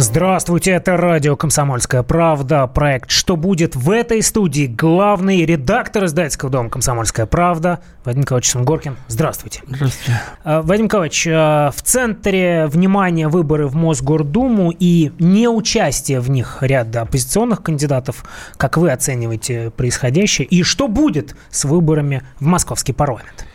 [0.00, 6.70] Здравствуйте, это радио «Комсомольская правда», проект «Что будет?» В этой студии главный редактор издательского дома
[6.70, 8.96] «Комсомольская правда» Вадим Николаевич Сунгоркин.
[9.08, 9.60] Здравствуйте.
[9.66, 10.20] Здравствуйте.
[10.44, 17.02] А, Вадим Николаевич, а, в центре внимания выборы в Мосгордуму и неучастие в них ряда
[17.02, 18.24] оппозиционных кандидатов.
[18.56, 20.46] Как вы оцениваете происходящее?
[20.46, 23.46] И что будет с выборами в московский парламент?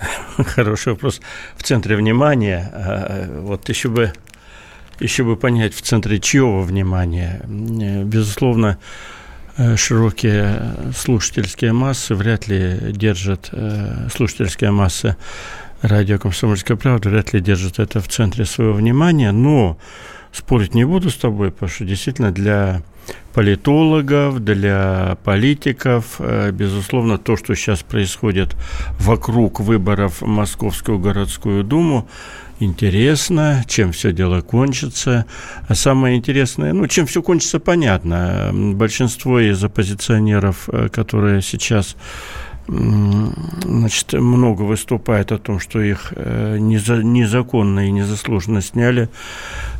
[0.46, 1.20] Хороший вопрос.
[1.58, 4.14] В центре внимания, а, вот еще бы
[5.00, 7.42] еще бы понять, в центре чьего внимания.
[7.46, 8.78] Безусловно,
[9.56, 15.16] э, широкие слушательские массы вряд ли держат, э, слушательская масса
[15.82, 19.78] радио «Комсомольская правда» вряд ли держит это в центре своего внимания, но
[20.32, 22.82] спорить не буду с тобой, потому что действительно для
[23.32, 28.56] политологов, для политиков, э, безусловно, то, что сейчас происходит
[28.98, 32.08] вокруг выборов в Московскую городскую думу,
[32.60, 35.26] интересно, чем все дело кончится.
[35.66, 38.50] А самое интересное, ну, чем все кончится, понятно.
[38.52, 41.96] Большинство из оппозиционеров, э, которые сейчас
[42.70, 49.08] значит, много выступает о том, что их э, незаконно и незаслуженно сняли,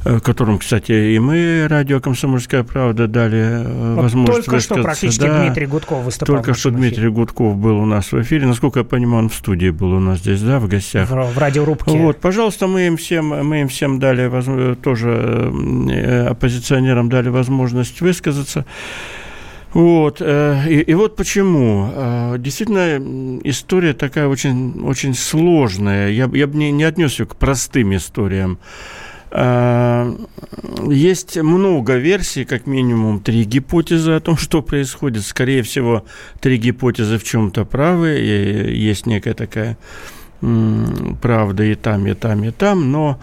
[0.05, 5.44] э, которым, кстати, и мы, радио «Комсомольская правда», дали вот возможность Только что практически да,
[5.44, 7.10] Дмитрий Гудков выступал Только что Дмитрий эфире.
[7.10, 8.47] Гудков был у нас в эфире.
[8.47, 11.08] Насколько я понимаю, он в студии был у нас здесь, да, в гостях.
[11.08, 11.92] В, в радиорубке.
[11.92, 14.28] Вот, пожалуйста, мы им всем, мы им всем дали,
[14.77, 18.64] тоже оппозиционерам дали возможность высказаться.
[19.72, 21.90] Вот, э, и, и вот почему.
[21.94, 26.10] Э, действительно, история такая очень, очень сложная.
[26.10, 28.58] Я, я бы не, не отнес ее к простым историям.
[29.30, 30.12] Э,
[30.88, 35.25] есть много версий, как минимум три гипотезы о том, что происходит.
[35.25, 36.04] Скорее всего,
[36.41, 38.08] три гипотезы в чем-то правы.
[38.19, 39.78] Есть некая такая
[40.41, 42.91] правда и там, и там, и там.
[42.91, 43.20] Но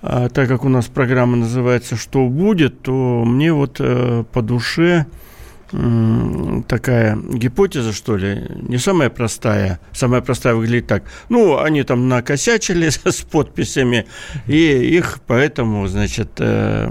[0.00, 5.06] так как у нас программа называется «Что будет?», то мне вот по душе
[6.68, 9.80] такая гипотеза, что ли, не самая простая.
[9.92, 11.02] Самая простая выглядит так.
[11.28, 14.06] Ну, они там накосячили с подписями,
[14.46, 16.88] и их поэтому, значит, э,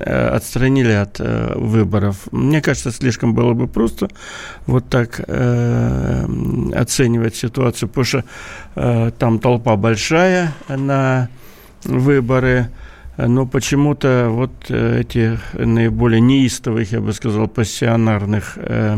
[0.00, 2.28] э, отстранили от э, выборов.
[2.32, 4.08] Мне кажется, слишком было бы просто
[4.66, 5.20] вот так
[6.74, 8.24] оценивать ситуацию, потому что
[9.18, 11.28] там толпа большая на
[11.84, 12.68] выборы–
[13.16, 18.96] но почему-то вот э, эти наиболее неистовых, я бы сказал, пассионарных э,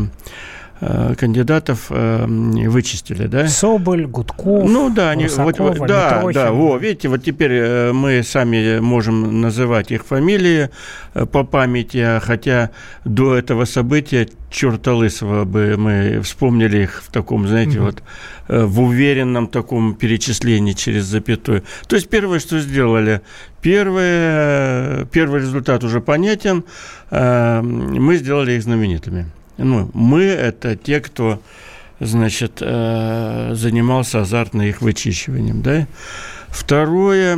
[0.79, 3.47] кандидатов вычистили, да?
[3.47, 8.79] Соболь, Гудков, Ну да, они, вот, вот, да, да, во, видите, вот теперь мы сами
[8.79, 10.69] можем называть их фамилии
[11.13, 12.71] по памяти, хотя
[13.05, 17.85] до этого события черта лысого бы мы вспомнили их в таком, знаете, угу.
[17.85, 18.03] вот
[18.47, 21.63] в уверенном таком перечислении через запятую.
[21.87, 23.21] То есть первое, что сделали,
[23.65, 26.65] Первое, первый результат уже понятен.
[27.09, 29.25] Э, мы сделали их знаменитыми.
[29.57, 31.41] Ну, мы– это те, кто,
[31.99, 35.87] значит, э, занимался азартно их вычищиванием, да.
[36.49, 37.37] Второе,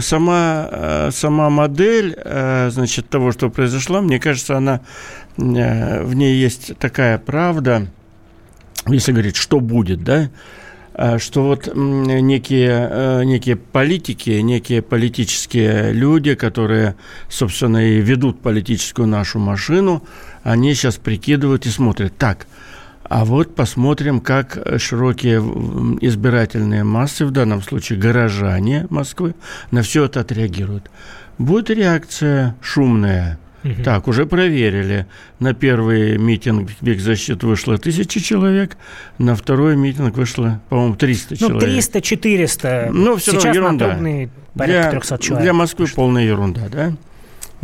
[0.00, 2.16] сама, э, сама модель,
[2.70, 4.80] значит, того, что произошло, мне кажется, она,
[5.36, 7.88] в ней есть такая правда,
[8.86, 10.30] если говорить, что будет, да,
[10.94, 16.94] Э, что вот некие, э, некие политики, некие политические люди, которые,
[17.28, 20.04] собственно, и ведут политическую нашу машину,
[20.44, 22.46] они сейчас прикидывают и смотрят, так,
[23.02, 25.38] а вот посмотрим, как широкие
[26.00, 29.34] избирательные массы, в данном случае горожане Москвы,
[29.72, 30.90] на все это отреагируют.
[31.38, 33.82] Будет реакция шумная– Угу.
[33.82, 35.06] Так, уже проверили.
[35.38, 38.76] На первый митинг «Век защиты» вышло тысяча человек,
[39.16, 41.70] на второй митинг вышло, по-моему, 300 ну, человек.
[41.94, 42.90] Ну, 300-400.
[42.92, 44.30] Ну, все Сейчас равно ерунда.
[44.54, 45.42] порядка для, 300 человек.
[45.44, 46.92] Для Москвы полная ерунда, да?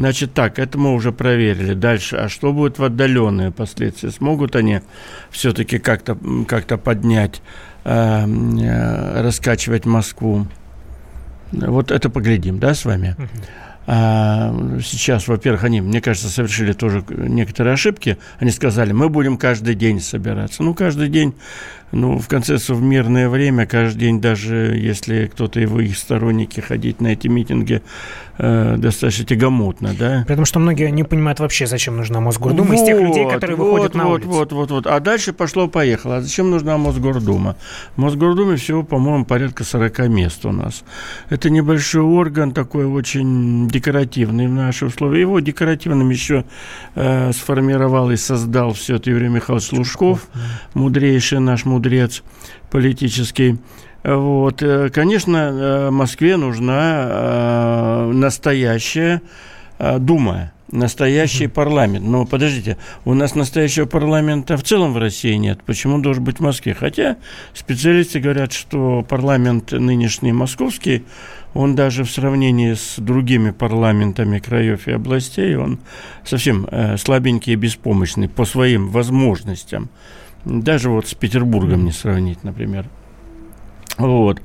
[0.00, 1.75] Значит, так, это мы уже проверили.
[1.75, 4.11] Дальше, а что будет в отдаленные последствия?
[4.11, 4.81] Смогут они
[5.31, 6.17] все-таки как-то
[6.49, 7.43] как поднять,
[7.85, 10.47] э, э, раскачивать Москву?
[11.52, 13.14] Вот это поглядим, да, с вами?
[13.87, 18.17] А сейчас, во-первых, они, мне кажется, совершили тоже некоторые ошибки.
[18.38, 20.62] Они сказали, мы будем каждый день собираться.
[20.62, 21.35] Ну, каждый день
[21.92, 26.60] ну, в конце концов, в мирное время, каждый день, даже если кто-то его их сторонники
[26.60, 27.82] ходить на эти митинги,
[28.38, 30.25] э, достаточно тягомотно, да.
[30.26, 33.64] Потому что многие не понимают вообще, зачем нужна Мосгордума, вот, из тех людей, которые вот,
[33.64, 34.28] выходят на вот, улицу.
[34.28, 34.87] Вот, вот, вот.
[34.87, 36.16] А дальше пошло-поехало.
[36.19, 37.56] А зачем нужна Мосгордума?
[37.96, 40.84] В Мосгордуме всего, по-моему, порядка 40 мест у нас.
[41.28, 45.20] Это небольшой орган, такой очень декоративный в наши условия.
[45.20, 46.44] Его декоративным еще
[46.94, 50.28] э, сформировал и создал все это Юрий Михайлович Лужков,
[50.75, 52.23] мудрейший наш мудрец
[52.71, 53.56] политический.
[54.05, 54.62] Вот.
[54.62, 59.23] Э, конечно, э, Москве нужна э, настоящая
[59.99, 61.49] Дума, настоящий mm-hmm.
[61.49, 62.06] парламент.
[62.06, 65.62] Но подождите, у нас настоящего парламента в целом в России нет.
[65.65, 66.75] Почему он должен быть в Москве?
[66.75, 67.17] Хотя
[67.55, 71.06] специалисты говорят, что парламент нынешний московский,
[71.55, 75.79] он даже в сравнении с другими парламентами краев и областей, он
[76.26, 76.69] совсем
[76.99, 79.88] слабенький и беспомощный по своим возможностям.
[80.44, 82.87] Даже вот с Петербургом не сравнить, например.
[83.98, 84.40] Вот.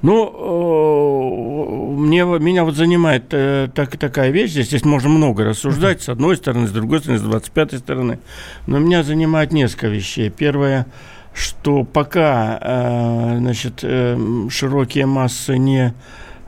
[0.00, 6.08] Ну, мне, меня вот занимает э, так, такая вещь, здесь, здесь можно много рассуждать, с
[6.08, 8.20] одной стороны, с другой стороны, с 25 стороны,
[8.66, 10.30] но меня занимает несколько вещей.
[10.30, 10.86] Первое,
[11.34, 14.16] что пока, э, значит, э,
[14.50, 15.94] широкие массы не Э,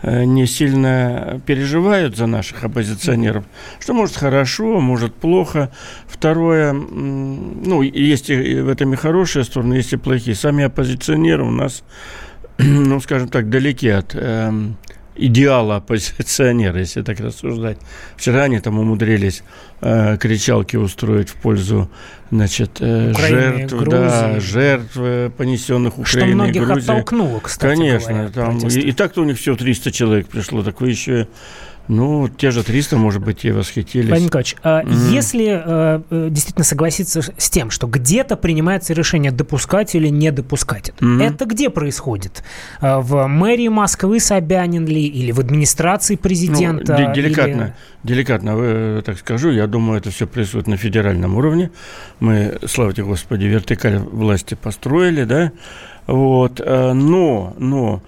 [0.03, 3.45] не сильно переживают за наших оппозиционеров,
[3.79, 5.71] что может хорошо, может плохо.
[6.07, 10.35] Второе, ну, есть и в этом и хорошие стороны, есть и плохие.
[10.35, 11.85] Сами оппозиционеры у нас,
[12.59, 14.77] ну, скажем так, далеки от эм,
[15.17, 17.79] идеала оппозиционера, если так рассуждать.
[18.17, 19.43] Вчера они там умудрились
[19.81, 21.91] э, кричалки устроить в пользу
[22.31, 23.91] значит, э, жертв, Грузии.
[23.91, 26.91] да, жертв, э, понесенных Украиной Что многих Грузии.
[26.91, 30.81] оттолкнуло, кстати Конечно, говоря, там, и, и так-то у них все 300 человек пришло, так
[30.81, 31.29] вы еще
[31.89, 34.09] ну, те же 300, может быть, и восхитились.
[34.09, 35.13] Владимир Николаевич, mm-hmm.
[35.13, 40.91] если э, э, действительно согласиться с тем, что где-то принимается решение допускать или не допускать
[40.91, 41.23] это, mm-hmm.
[41.23, 42.45] это где происходит?
[42.81, 46.97] А, в мэрии Москвы Собянин ли или в администрации президента?
[46.97, 47.75] Ну, деликатно, или...
[48.05, 51.71] деликатно вы, так скажу, я думаю, это все происходит на федеральном уровне.
[52.21, 55.53] Мы, слава тебе Господи, вертикаль власти построили, да,
[56.07, 58.03] вот, но, но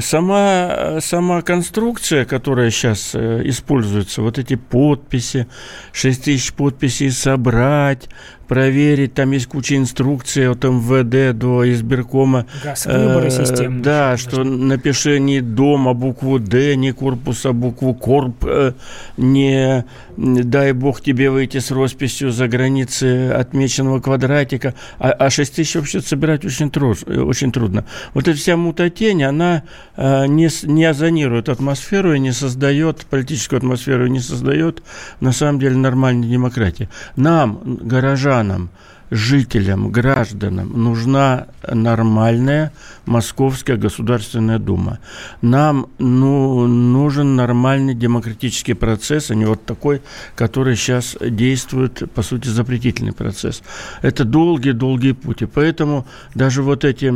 [0.00, 5.48] Сама, сама конструкция, которая сейчас э, используется, вот эти подписи,
[5.92, 8.08] 6 тысяч подписей собрать,
[8.48, 12.46] проверить, там есть куча инструкций от МВД до избиркома.
[12.62, 17.94] Газ, выборы э, Да, что напиши не дом, а букву Д, не корпус, а букву
[17.94, 18.72] Корп, э,
[19.16, 19.84] не
[20.16, 24.74] дай бог тебе выйти с росписью за границы отмеченного квадратика.
[24.98, 27.84] А, а 6 тысяч вообще собирать очень, труд, очень трудно.
[28.14, 29.62] Вот эта вся мутатень, она
[29.96, 34.82] э, не, не озонирует атмосферу и не создает, политическую атмосферу и не создает,
[35.20, 36.88] на самом деле, нормальной демократии.
[37.16, 38.70] Нам, горожан, горожанам,
[39.10, 42.72] жителям, гражданам нужна нормальная
[43.04, 45.00] Московская Государственная Дума.
[45.42, 50.00] Нам ну, нужен нормальный демократический процесс, а не вот такой,
[50.34, 53.62] который сейчас действует, по сути, запретительный процесс.
[54.00, 55.42] Это долгий-долгий путь.
[55.42, 57.08] И поэтому даже вот эти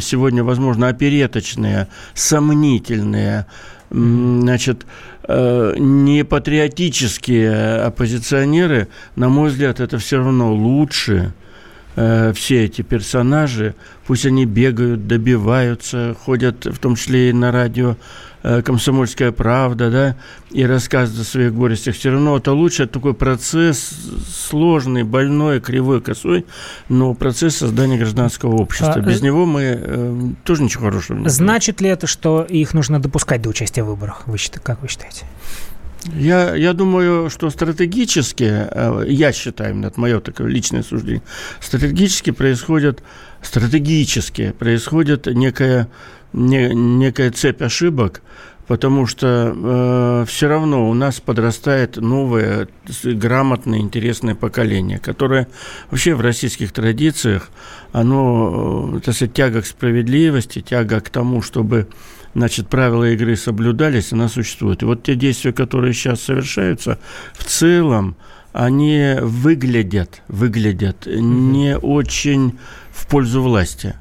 [0.00, 3.44] сегодня, возможно, опереточные, сомнительные
[3.90, 4.86] значит,
[5.28, 11.32] э, не патриотические оппозиционеры, на мой взгляд, это все равно лучше,
[11.96, 13.74] э, все эти персонажи,
[14.06, 17.96] пусть они бегают, добиваются, ходят в том числе и на радио
[18.64, 20.16] «Комсомольская правда», да,
[20.50, 23.90] и рассказывает о своих горестях, все равно это лучше, такой процесс
[24.48, 26.46] сложный, больной, кривой, косой,
[26.88, 28.94] но процесс создания гражданского общества.
[28.96, 33.00] А, Без него мы э, тоже ничего хорошего не Значит ли это, что их нужно
[33.00, 34.22] допускать до участия в выборах?
[34.26, 35.26] Вы, как вы считаете?
[36.14, 41.22] Я, я думаю, что стратегически, э, я считаю, это мое такое личное суждение,
[41.60, 43.02] стратегически происходит,
[43.42, 45.88] стратегически происходит некая
[46.36, 48.22] не, некая цепь ошибок,
[48.66, 52.68] потому что э, все равно у нас подрастает новое,
[53.02, 55.48] грамотное, интересное поколение, которое
[55.90, 57.50] вообще в российских традициях,
[57.92, 61.88] оно, э, так сказать, тяга к справедливости, тяга к тому, чтобы
[62.34, 64.82] значит, правила игры соблюдались, она существует.
[64.82, 66.98] И вот те действия, которые сейчас совершаются,
[67.32, 68.14] в целом,
[68.52, 71.20] они выглядят, выглядят mm-hmm.
[71.20, 72.58] не очень
[72.90, 73.94] в пользу власти.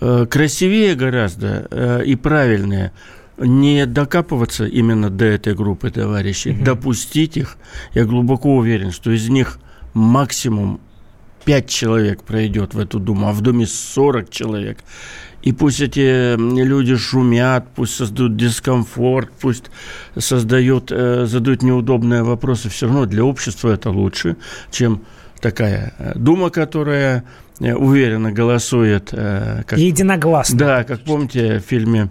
[0.00, 2.92] Э, красивее гораздо э, и правильнее
[3.36, 6.64] не докапываться именно до этой группы товарищей, угу.
[6.64, 7.56] допустить их.
[7.92, 9.58] Я глубоко уверен, что из них
[9.92, 10.80] максимум
[11.44, 14.78] 5 человек пройдет в эту Думу, а в Думе 40 человек.
[15.42, 19.64] И пусть эти люди шумят, пусть создают дискомфорт, пусть
[20.16, 24.36] создают, э, задают неудобные вопросы, все равно для общества это лучше,
[24.70, 25.02] чем
[25.40, 27.24] такая дума, которая
[27.60, 29.10] уверенно голосует.
[29.10, 30.58] Как, Единогласно.
[30.58, 32.10] Да, как помните в фильме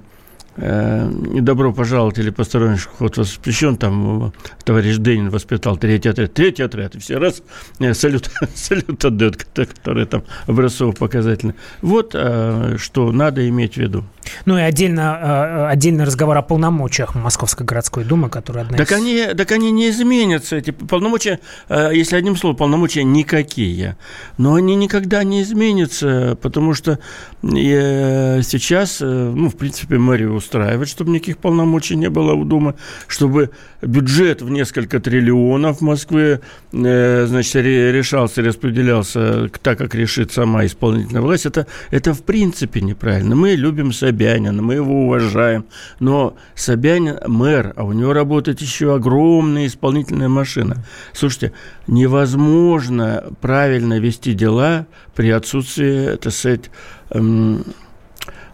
[0.55, 1.09] Э,
[1.41, 4.31] добро пожаловать или посторонний вход воспрещен, там э,
[4.63, 7.41] товарищ Денин воспитал третий отряд, третий отряд, и все раз
[7.79, 11.55] э, салют, салют отдают, который там образцово-показательный.
[11.81, 14.03] Вот что надо иметь в виду.
[14.45, 18.97] Ну и отдельно, отдельный разговор о полномочиях Московской городской думы, которая одна так из...
[18.97, 21.39] Они, так они не изменятся, эти полномочия,
[21.69, 23.97] если одним словом, полномочия никакие,
[24.37, 26.99] но они никогда не изменятся, потому что
[27.41, 32.75] сейчас, ну, в принципе, мэрию устраивает, чтобы никаких полномочий не было у Думы,
[33.07, 33.51] чтобы
[33.81, 41.45] бюджет в несколько триллионов э, значит, решался, распределялся так, как решит сама исполнительная власть.
[41.45, 43.35] Это, это в принципе неправильно.
[43.35, 45.65] Мы любим Собянина, мы его уважаем,
[45.99, 50.85] но Собянин мэр, а у него работает еще огромная исполнительная машина.
[51.13, 51.51] Слушайте,
[51.87, 56.69] невозможно правильно вести дела при отсутствии, так сказать,
[57.09, 57.65] эм,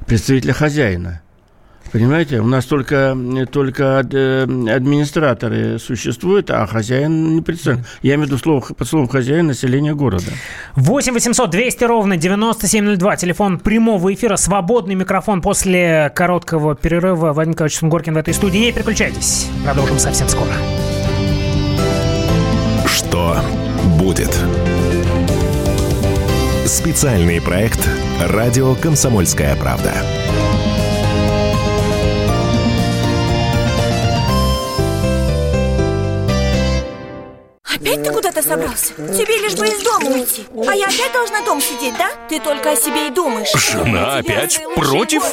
[0.08, 1.22] представителя хозяина.
[1.92, 3.18] Понимаете, у нас только,
[3.52, 7.86] только э, администраторы существуют, а хозяин не представлен.
[8.02, 10.32] Я имею в виду слово, под словом хозяин население города.
[10.76, 13.16] 8 800 200 ровно 9702.
[13.16, 14.36] Телефон прямого эфира.
[14.36, 17.34] Свободный микрофон после короткого перерыва.
[17.34, 18.60] Владимир Николаевич Сунгоркин в этой студии.
[18.60, 19.48] Не переключайтесь.
[19.66, 20.52] Продолжим совсем скоро.
[22.86, 23.38] Что
[24.00, 24.36] будет?
[26.66, 27.80] Специальный проект
[28.22, 29.92] «Радио Комсомольская правда».
[37.76, 38.94] Опять ты куда-то собрался?
[38.96, 40.46] Тебе лишь бы из дома уйти.
[40.68, 42.10] А я опять должна дома сидеть, да?
[42.28, 43.50] Ты только о себе и думаешь.
[43.54, 45.24] Жена опять против?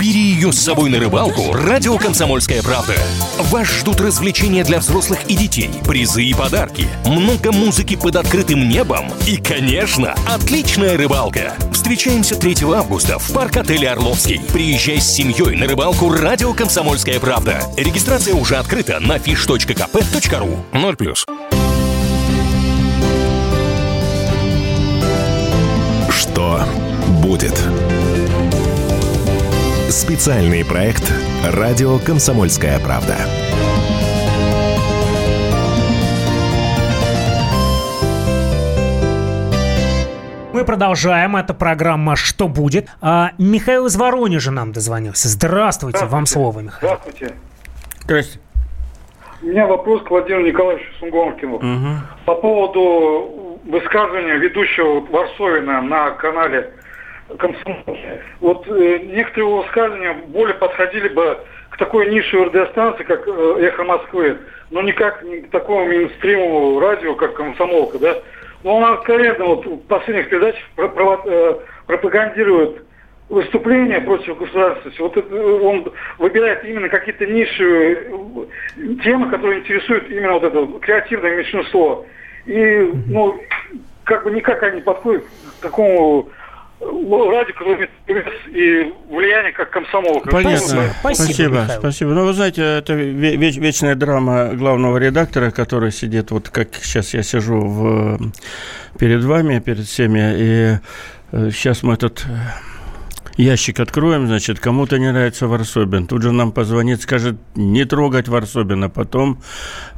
[0.00, 1.52] Бери ее с собой на рыбалку.
[1.52, 2.94] Радио «Комсомольская правда»
[3.38, 9.10] Вас ждут развлечения для взрослых и детей Призы и подарки Много музыки под открытым небом
[9.26, 11.54] И, конечно, отличная рыбалка.
[11.72, 18.34] Встречаемся 3 августа в парк-отеле «Орловский» Приезжай с семьей на рыбалку Радио «Комсомольская правда» Регистрация
[18.34, 20.58] уже открыта на fish.kp.ru
[20.96, 21.14] 0+.
[26.10, 26.60] Что
[27.22, 27.62] будет?
[29.90, 31.12] Специальный проект
[31.44, 33.16] «Радио Комсомольская правда».
[40.52, 41.36] Мы продолжаем.
[41.36, 42.88] Это программа «Что будет?».
[43.02, 45.28] А, Михаил из Воронежа нам дозвонился.
[45.28, 45.98] Здравствуйте.
[45.98, 46.12] Здравствуйте.
[46.12, 46.96] Вам слово, Михаил.
[46.96, 47.34] Здравствуйте.
[48.04, 48.45] Здравствуйте.
[49.42, 51.56] У меня вопрос к Владимиру Николаевичу Сунгоркину.
[51.56, 51.88] Угу.
[52.24, 56.72] По поводу высказывания ведущего Варсовина на канале
[57.38, 58.22] комсомолки.
[58.40, 61.38] Вот э, некоторые его высказывания более подходили бы
[61.70, 64.38] к такой нише радиостанции, как э, «Эхо Москвы»,
[64.70, 68.16] но никак не к такому мейнстримовому радио, как «Комсомолка», да.
[68.62, 72.85] Но он откровенно вот в последних передачах про, про, э, пропагандирует
[73.28, 78.48] выступления против государственности, вот это, он выбирает именно какие-то нишевые
[79.02, 82.06] темы, которые интересуют именно вот это креативное меньшинство.
[82.46, 83.40] И, ну,
[84.04, 85.24] как бы никак они подходят
[85.58, 86.28] к такому
[86.80, 90.20] радио, которое имеет и влияние как комсомол.
[90.20, 90.58] Понятно.
[90.58, 90.92] Спасибо.
[91.00, 91.66] Спасибо.
[91.78, 92.10] спасибо.
[92.10, 97.22] Ну, вы знаете, это веч, вечная драма главного редактора, который сидит, вот как сейчас я
[97.22, 98.18] сижу в,
[98.98, 100.76] перед вами, перед всеми, и
[101.50, 102.24] сейчас э, мы этот
[103.36, 106.06] ящик откроем, значит, кому-то не нравится Варсобин.
[106.06, 108.88] Тут же нам позвонит, скажет, не трогать Варсобина.
[108.88, 109.40] Потом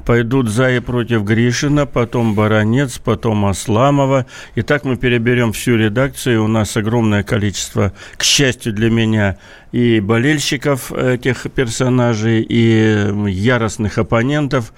[0.04, 4.26] пойдут за и против Гришина, потом Баранец, потом Асламова.
[4.54, 6.44] И так мы переберем всю редакцию.
[6.44, 9.38] У нас огромное количество, к счастью для меня,
[9.72, 14.72] и болельщиков этих персонажей, и яростных оппонентов.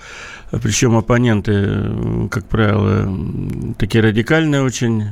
[0.50, 3.08] Причем оппоненты, как правило,
[3.78, 5.04] такие радикальные очень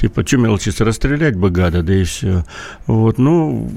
[0.00, 2.44] Типа, что мелочиться, расстрелять бы гада, да и все.
[2.86, 3.70] Вот, ну,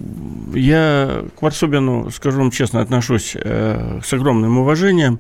[0.54, 5.20] я к Варсобину, скажу вам честно, отношусь э, с огромным уважением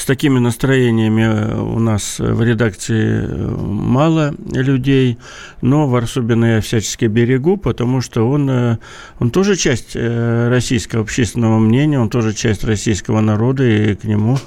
[0.00, 5.18] с такими настроениями э, у нас в редакции э, мало людей,
[5.60, 8.78] но Варсобина я всячески берегу, потому что он, э,
[9.18, 14.38] он тоже часть российского общественного мнения, он тоже часть российского народа, и к нему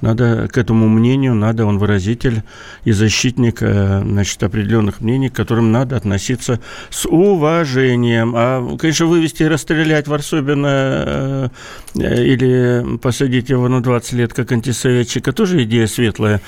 [0.00, 2.42] надо, к этому мнению надо, он выразитель
[2.84, 6.58] и защитник значит, определенных мнений, которым надо относиться
[6.88, 8.32] с уважением.
[8.34, 11.50] А, конечно, вывести и расстрелять Варсобина
[11.94, 16.40] или посадить его на 20 лет как антисовет подрядчика тоже идея светлая,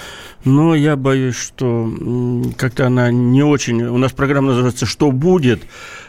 [0.44, 1.90] но я боюсь, что
[2.56, 3.82] как-то она не очень...
[3.82, 5.62] У нас программа называется «Что будет?»,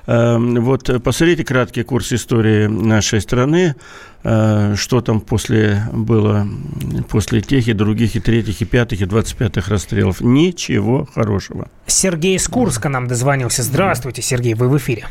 [0.07, 3.75] вот посмотрите краткий курс истории нашей страны,
[4.23, 6.47] э, что там после было,
[7.09, 10.21] после тех и других, и третьих, и пятых, и двадцать пятых расстрелов.
[10.21, 11.69] Ничего хорошего.
[11.87, 13.63] Сергей из Курска нам дозвонился.
[13.63, 15.05] Здравствуйте, Сергей, вы в эфире.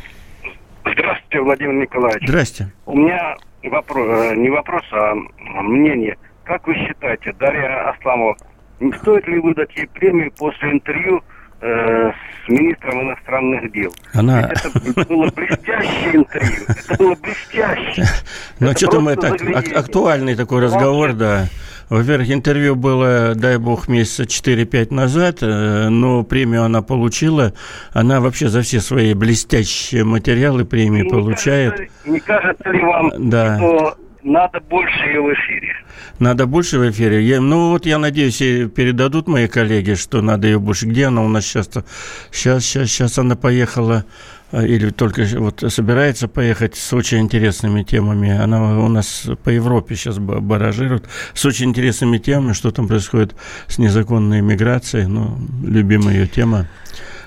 [0.81, 2.27] Здравствуйте, Владимир Николаевич.
[2.27, 2.71] Здрасте.
[2.85, 5.13] У меня вопрос, э, не вопрос, а
[5.61, 6.17] мнение.
[6.45, 8.37] Как вы считаете, Дарья Асламова,
[8.79, 11.21] не стоит ли выдать ей премию после интервью
[11.61, 12.11] э,
[12.45, 13.93] с министром иностранных дел?
[14.13, 14.51] Она...
[14.51, 14.69] Это
[15.05, 16.63] было блестящее интервью.
[16.67, 18.03] Это было блестяще.
[18.59, 19.41] Ну, что-то мы так,
[19.75, 21.47] актуальный такой разговор, да.
[21.89, 27.53] Во-первых, интервью было, дай бог, месяца 4-5 назад, э, но премию она получила.
[27.93, 31.73] Она вообще за все свои блестящие материалы премии не получает.
[31.73, 33.57] Кажется, не кажется ли вам, да.
[33.57, 35.75] что надо больше ее в эфире?
[36.19, 37.23] Надо больше в эфире.
[37.23, 40.87] Я, ну вот я надеюсь, передадут мои коллеги, что надо ее больше.
[40.87, 41.67] Где она у нас сейчас?
[41.67, 41.85] -то?
[42.31, 44.03] Сейчас, сейчас, сейчас она поехала
[44.51, 48.31] а, или только вот собирается поехать с очень интересными темами.
[48.31, 53.35] Она у нас по Европе сейчас баражирует с очень интересными темами, что там происходит
[53.67, 56.67] с незаконной миграцией, ну, любимая ее тема.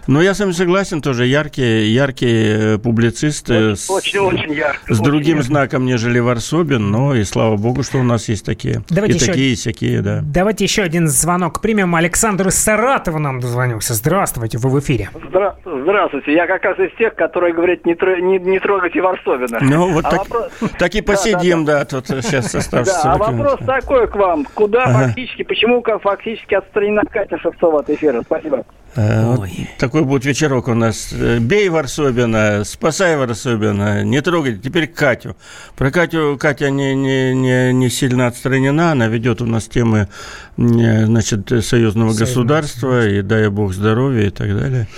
[0.08, 1.26] Ну, я с вами согласен тоже.
[1.26, 3.50] Яркий, яркий э, публицист.
[3.50, 4.94] Очень, с, очень, очень яркий.
[4.94, 5.48] С другим яркий.
[5.48, 6.90] знаком, нежели Варсобин.
[6.90, 8.82] Но и слава богу, что у нас есть такие.
[8.88, 10.20] Давайте и еще, такие, и всякие, да.
[10.22, 11.94] Давайте еще один звонок примем.
[11.94, 13.92] Александр из Саратова нам дозвонился.
[13.92, 15.10] Здравствуйте, вы в эфире.
[15.30, 16.32] Здра- здравствуйте.
[16.32, 19.58] Я как раз из тех, которые говорят, не, тр- не, не трогайте Варсобина.
[19.60, 20.52] Ну, вот а так, вопрос...
[20.78, 22.00] так и посидим, да, да, да.
[22.00, 22.94] тут сейчас оставшись.
[22.94, 24.46] Да, а вопрос такой к вам.
[24.54, 28.22] Куда фактически, почему фактически отстранена Катя Шевцова от эфира?
[28.22, 28.64] Спасибо.
[28.98, 31.10] Э, вот такой будет вечерок у нас.
[31.12, 34.58] Э, бей Варсобина, спасай Варсобина, не трогайте.
[34.58, 35.36] Теперь Катю.
[35.76, 38.92] Про Катю Катя не, не, не, не сильно отстранена.
[38.92, 40.08] Она ведет у нас темы
[40.56, 42.28] значит, союзного Союз.
[42.28, 44.88] государства и дай бог здоровья и так далее.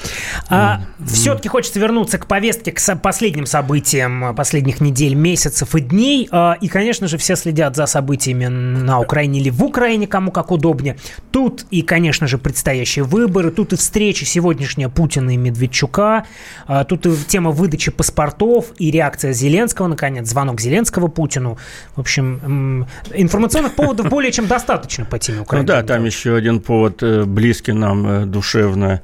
[0.48, 1.06] А, mm.
[1.06, 6.26] Все-таки хочется вернуться к повестке, к последним событиям последних недель, месяцев и дней.
[6.30, 10.50] А, и, конечно же, все следят за событиями на Украине или в Украине, кому как
[10.50, 10.96] удобнее.
[11.30, 16.24] Тут и, конечно же, предстоящие выборы, тут и встреча сегодняшняя Путина и Медведчука,
[16.68, 21.58] а, тут и тема выдачи паспортов и реакция Зеленского, наконец, звонок Зеленского Путину.
[21.96, 25.66] В общем, информационных поводов более чем достаточно по теме Украины.
[25.66, 29.02] Ну да, там еще один повод э, близкий нам э, душевно,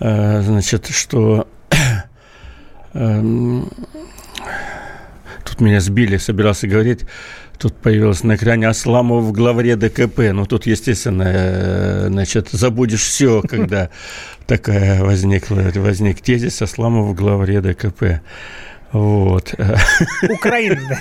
[0.00, 1.46] э, значит, что
[5.44, 7.06] тут меня сбили, собирался говорить,
[7.58, 10.30] Тут появилось на экране Асламов в главаре ДКП.
[10.32, 13.90] Ну, тут, естественно, э, значит, забудешь все, когда
[14.46, 18.20] такая возникла, возник тезис Асламов в главаре ДКП.
[18.92, 19.54] Вот.
[20.28, 20.96] Украина,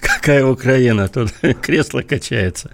[0.00, 1.08] Какая Украина?
[1.08, 2.70] Тут кресло качается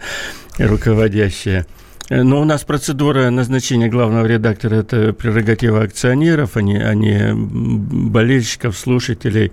[0.59, 1.67] руководящее.
[2.13, 7.33] Э, но у нас процедура назначения главного редактора– это прерогатива акционеров, а не, а не
[7.35, 9.53] болельщиков, слушателей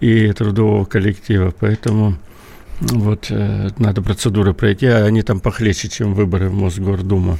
[0.00, 1.54] и трудового коллектива.
[1.60, 2.16] Поэтому
[2.80, 7.38] вот э, надо процедуры пройти, а они там похлеще, чем выборы в Мосгордуму.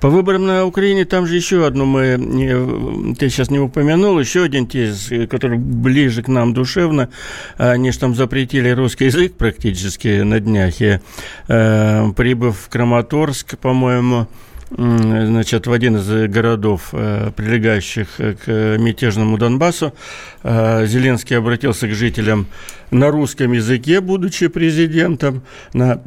[0.00, 4.66] По выборам на Украине там же еще одно мы, ты сейчас не упомянул, еще один
[4.66, 7.10] тезис, который ближе к нам душевно.
[7.56, 10.80] Они же там запретили русский язык практически на днях.
[10.80, 11.00] И,
[11.48, 14.26] э, прибыв в Краматорск, по-моему,
[14.70, 19.94] значит, в один из городов, э, прилегающих к мятежному Донбассу,
[20.42, 22.46] э, Зеленский обратился к жителям
[22.90, 26.02] на русском языке, будучи президентом, на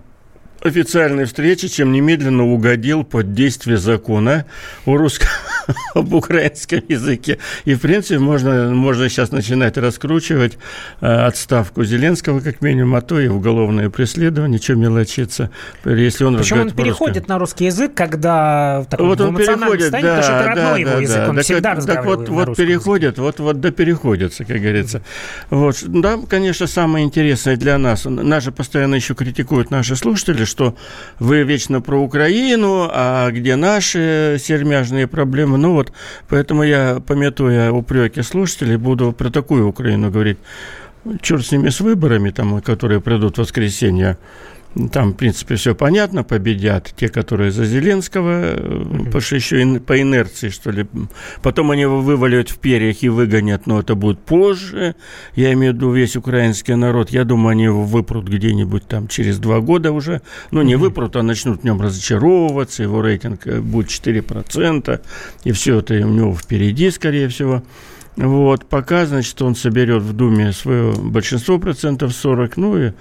[0.61, 4.45] официальной встречи, чем немедленно угодил под действие закона
[4.85, 5.27] о русском
[5.95, 7.39] об украинском языке.
[7.65, 10.57] И, в принципе, можно, можно сейчас начинать раскручивать
[11.01, 15.51] э, отставку Зеленского, как минимум, а то и уголовное преследование, что мелочиться,
[15.83, 20.23] если он Причем он переходит на русский язык, когда в вот он переходит, состоянии, да,
[20.23, 23.03] что это родной да, его да, язык, он так, всегда так, так вот, вот переходит,
[23.13, 23.21] языке.
[23.21, 25.01] вот, вот да переходится, как говорится.
[25.49, 30.75] Вот, да, конечно, самое интересное для нас, наши постоянно еще критикуют наши слушатели, что
[31.19, 35.57] вы вечно про Украину, а где наши сермяжные проблемы?
[35.57, 35.91] Ну вот,
[36.29, 40.37] поэтому я, пометуя упреки слушателей, буду про такую Украину говорить.
[41.21, 44.17] Черт с ними, с выборами, там, которые придут в воскресенье.
[44.93, 49.05] Там, в принципе, все понятно, победят те, которые за Зеленского, mm-hmm.
[49.05, 50.85] потому что еще по инерции, что ли.
[51.41, 54.95] Потом они его вывалят в перьях и выгонят, но это будет позже.
[55.35, 57.09] Я имею в виду весь украинский народ.
[57.09, 60.21] Я думаю, они его выпрут где-нибудь там через два года уже.
[60.51, 60.77] Ну, не mm-hmm.
[60.77, 65.01] выпрут, а начнут в нем разочаровываться, его рейтинг э, будет 4%,
[65.43, 67.61] и все это у него впереди, скорее всего.
[68.17, 72.91] Вот, пока, значит, он соберет в Думе свое большинство процентов 40, ну и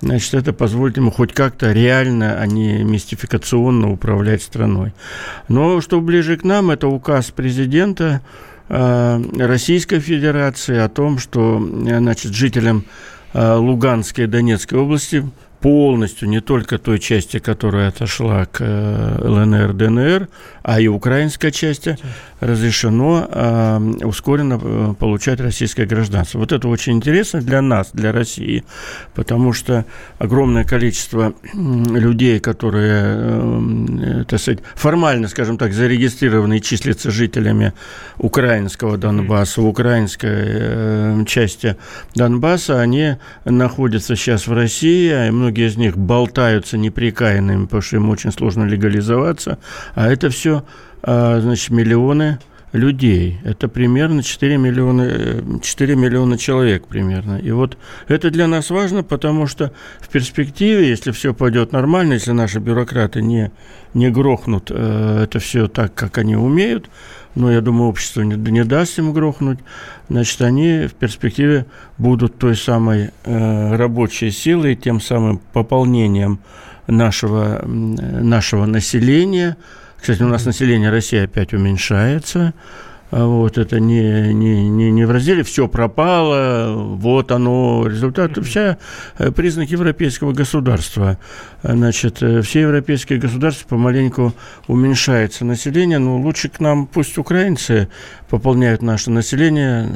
[0.00, 4.92] Значит, это позволит ему хоть как-то реально, а не мистификационно управлять страной.
[5.48, 8.20] Но что ближе к нам, это указ президента
[8.68, 12.84] Российской Федерации о том, что значит, жителям
[13.34, 15.28] Луганской и Донецкой области
[15.60, 20.28] полностью, не только той части, которая отошла к э, ЛНР, ДНР,
[20.62, 21.96] а и украинской части,
[22.40, 26.38] разрешено э, ускоренно получать российское гражданство.
[26.38, 28.64] Вот это очень интересно для нас, для России,
[29.14, 29.84] потому что
[30.18, 37.72] огромное количество людей, которые, э, так сказать, формально, скажем так, зарегистрированы и числятся жителями
[38.18, 41.76] украинского Донбасса, украинской э, части
[42.14, 47.96] Донбасса, они находятся сейчас в России, и многие многие из них болтаются неприкаянными, потому что
[47.96, 49.58] им очень сложно легализоваться,
[49.94, 50.62] а это все,
[51.02, 52.38] а, значит, миллионы
[52.72, 53.38] людей.
[53.44, 57.38] Это примерно 4 миллиона, 4 миллиона человек примерно.
[57.38, 57.78] И вот
[58.08, 63.22] это для нас важно, потому что в перспективе, если все пойдет нормально, если наши бюрократы
[63.22, 63.50] не,
[63.94, 66.90] не грохнут э, это все так, как они умеют,
[67.34, 69.60] но я думаю, общество не, не даст им грохнуть,
[70.08, 76.40] значит, они в перспективе будут той самой э, рабочей силой, тем самым пополнением
[76.86, 79.56] нашего, нашего населения.
[80.00, 82.54] Кстати, у нас население России опять уменьшается.
[83.10, 88.76] А вот это не, не, не, не в разделе все пропало, вот оно, результат, вся
[89.16, 91.16] э, признак европейского государства.
[91.62, 94.34] Значит, э, все европейские государства помаленьку
[94.66, 97.88] уменьшается население, но лучше к нам пусть украинцы
[98.28, 99.88] пополняют наше население,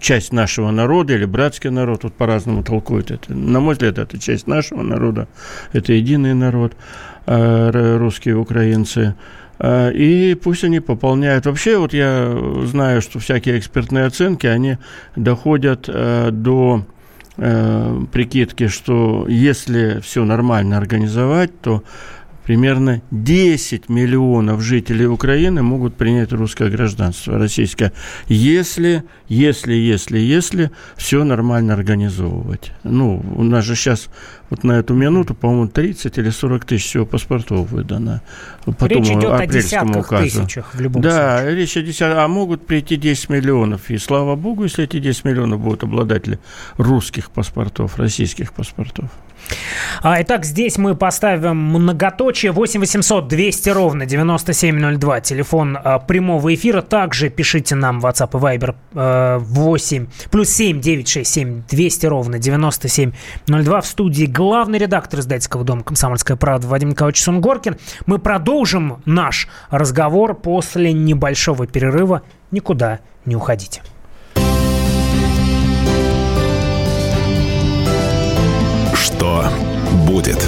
[0.00, 3.34] часть нашего народа или братский народ, тут по-разному толкуют это.
[3.34, 5.26] На мой взгляд, это часть нашего народа,
[5.72, 6.74] это единый народ,
[7.26, 11.46] а русские украинцы– Э, и пусть они пополняют.
[11.46, 14.78] Вообще, вот я знаю, что всякие экспертные оценки, они
[15.16, 16.86] доходят э, до
[17.36, 21.84] э, прикидки, что если все нормально организовать, то
[22.50, 27.92] примерно 10 миллионов жителей Украины могут принять русское гражданство, российское,
[28.26, 32.72] если, если, если, если все нормально организовывать.
[32.82, 34.08] Ну, у нас же сейчас
[34.50, 38.22] вот на эту минуту, по-моему, 30 или 40 тысяч всего паспортов выдано.
[38.78, 40.24] По речь идет о десятках указу.
[40.24, 41.54] тысячах в любом да, случае.
[41.54, 43.90] Да, речь о десятках, а могут прийти 10 миллионов.
[43.90, 46.40] И слава богу, если эти 10 миллионов будут обладатели
[46.76, 49.10] русских паспортов, российских паспортов.
[50.02, 55.20] А, итак, здесь мы поставим многоточие 8 800 200 ровно 9702.
[55.20, 56.82] Телефон а, прямого эфира.
[56.82, 63.80] Также пишите нам в WhatsApp и Viber а, 8 плюс 7 967 200 ровно 9702.
[63.80, 67.76] В студии главный редактор издательского дома «Комсомольская правда» Вадим Николаевич Сунгоркин.
[68.06, 72.22] Мы продолжим наш разговор после небольшого перерыва.
[72.50, 73.82] Никуда не уходите.
[78.94, 79.44] Что
[80.08, 80.42] будет?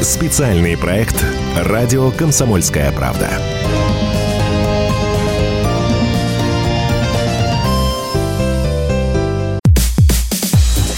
[0.00, 1.22] Специальный проект
[1.54, 3.28] «Радио Комсомольская правда».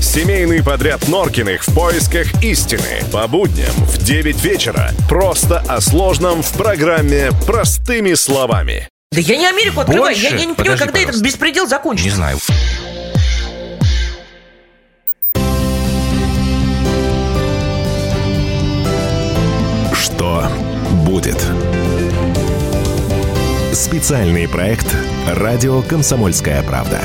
[0.00, 3.02] Семейный подряд Норкиных в поисках истины.
[3.12, 4.92] По будням в 9 вечера.
[5.08, 8.88] Просто о сложном в программе «Простыми словами».
[9.12, 10.14] Да я не Америку открываю.
[10.14, 10.22] Больше?
[10.22, 11.18] Я, я не понимаю, когда пожалуйста.
[11.18, 12.08] этот беспредел закончится.
[12.08, 12.38] Не знаю.
[19.92, 20.48] Что
[21.04, 21.44] будет?
[23.74, 24.86] Специальный проект
[25.26, 27.00] «Радио Комсомольская правда».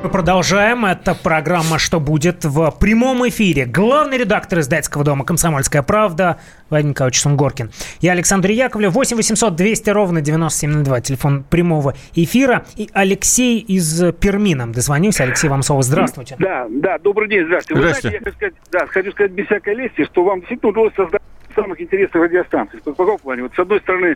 [0.00, 0.84] Мы продолжаем.
[0.86, 3.64] Это программа «Что будет» в прямом эфире.
[3.66, 6.38] Главный редактор издательского дома «Комсомольская правда»
[6.70, 7.72] Владимир Николаевич Сунгоркин.
[8.00, 8.92] Я Александр Яковлев.
[8.92, 11.00] 8 800 200 ровно 9702.
[11.00, 12.64] Телефон прямого эфира.
[12.76, 15.24] И Алексей из Перми нам дозвонился.
[15.24, 15.82] Алексей, вам слово.
[15.82, 16.36] Здравствуйте.
[16.38, 17.46] Да, да, добрый день.
[17.46, 17.80] Здравствуйте.
[17.80, 18.20] Вы Здравствуйте.
[18.20, 21.22] знаете, я хочу сказать, да, хочу сказать без всякой лести, что вам действительно удалось создать
[21.56, 22.78] самых интересных радиостанций.
[22.84, 23.42] В каком плане?
[23.42, 24.14] Вот с одной стороны,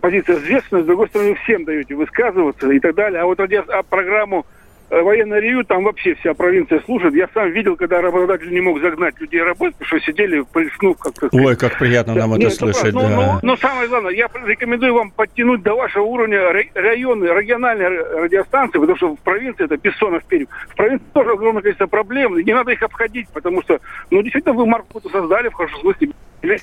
[0.00, 3.20] позиция известная, с другой стороны, всем даете высказываться и так далее.
[3.20, 4.46] А вот радио, а программу
[4.90, 7.14] военное ревю, там вообще вся провинция слушает.
[7.14, 10.44] Я сам видел, когда работодатель не мог загнать людей работать, потому что сидели,
[10.82, 11.28] ну, как-то...
[11.32, 13.08] Ой, как приятно нам Нет, это слышать, ну, да.
[13.08, 16.40] Но, но самое главное, я рекомендую вам подтянуть до вашего уровня
[16.74, 21.86] районы, региональные радиостанции, потому что в провинции, это Бессонов Пермь, в провинции тоже огромное количество
[21.86, 25.80] проблем, и не надо их обходить, потому что, ну, действительно, вы марку создали, в хорошем
[25.80, 26.10] смысле,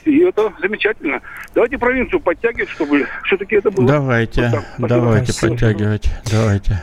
[0.05, 1.21] и это замечательно.
[1.53, 3.87] Давайте провинцию подтягивать, чтобы все-таки это было.
[3.87, 5.51] Давайте, вот давайте Спасибо.
[5.51, 6.81] подтягивать, давайте.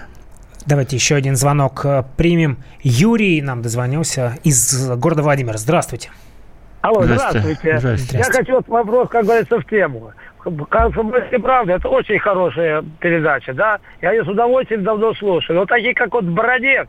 [0.66, 2.58] Давайте еще один звонок э, примем.
[2.82, 5.58] Юрий нам дозвонился из города Владимира.
[5.58, 6.10] Здравствуйте.
[6.80, 7.78] Алло, здравствуйте.
[7.78, 8.18] здравствуйте.
[8.18, 10.12] Я хочу вот вопрос, как говорится, в тему.
[10.68, 13.78] «Комсомольская правда»– это очень хорошая передача, да?
[14.02, 15.60] Я ее с удовольствием давно слушаю.
[15.60, 16.86] Но такие, как вот Бородец,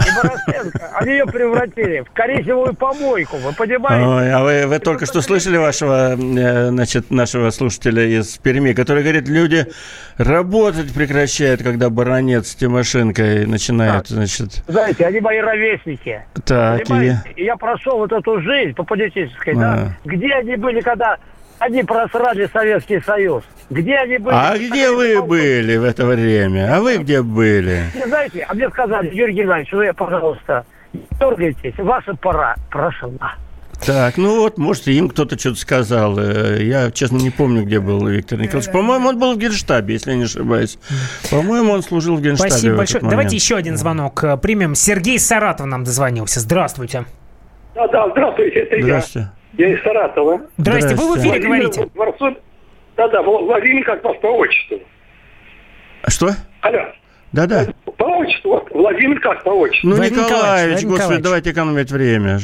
[0.00, 4.06] и Борисенко, они ее превратили в коричневую помойку, вы понимаете?
[4.06, 9.02] Ой, а вы, вы только что слышали вашего, э, значит, нашего слушателя из Перми, который
[9.02, 9.66] говорит, люди
[10.16, 14.16] работать прекращают, когда баронец с Тимошенко начинают, так.
[14.16, 14.64] значит...
[14.66, 16.22] Знаете, они мои ровесники.
[16.44, 17.14] Так, и...
[17.36, 19.56] Я прошел вот эту жизнь по политической, а.
[19.56, 19.96] да?
[20.04, 21.18] Где они были, когда
[21.58, 23.42] они просрали Советский Союз.
[23.70, 24.34] Где они были?
[24.34, 26.74] А где вы были в это время?
[26.74, 27.84] А вы где были?
[27.94, 33.34] Не знаете, а мне сказали, Юрий Геннадьевич, вы, пожалуйста, не дергайтесь, ваша пора прошла.
[33.84, 36.18] Так, ну вот, может, им кто-то что-то сказал.
[36.18, 38.72] Э, я, честно, не помню, где был Виктор Николаевич.
[38.72, 40.78] По-моему, он был в Генштабе, если я не ошибаюсь.
[41.30, 42.50] По-моему, он служил в Генштабе.
[42.50, 43.04] Спасибо большое.
[43.04, 44.74] Давайте еще один звонок э, примем.
[44.74, 46.40] Сергей Саратов нам дозвонился.
[46.40, 47.04] Здравствуйте.
[47.74, 49.28] Да, да, здравствуйте, это Здравствуйте.
[49.32, 50.42] Я из Саратова.
[50.56, 51.88] Здрасте, вы в эфире говорите.
[52.96, 54.80] Да-да, Владимир как вас по отчеству.
[56.08, 56.30] Что?
[56.62, 56.80] Алло.
[57.32, 57.66] Да-да.
[57.96, 58.66] По отчеству.
[58.72, 59.90] Владимир как по отчеству?
[59.90, 61.24] Ну, Владимир Николаевич, господи, Николаевич.
[61.24, 62.38] давайте экономить время.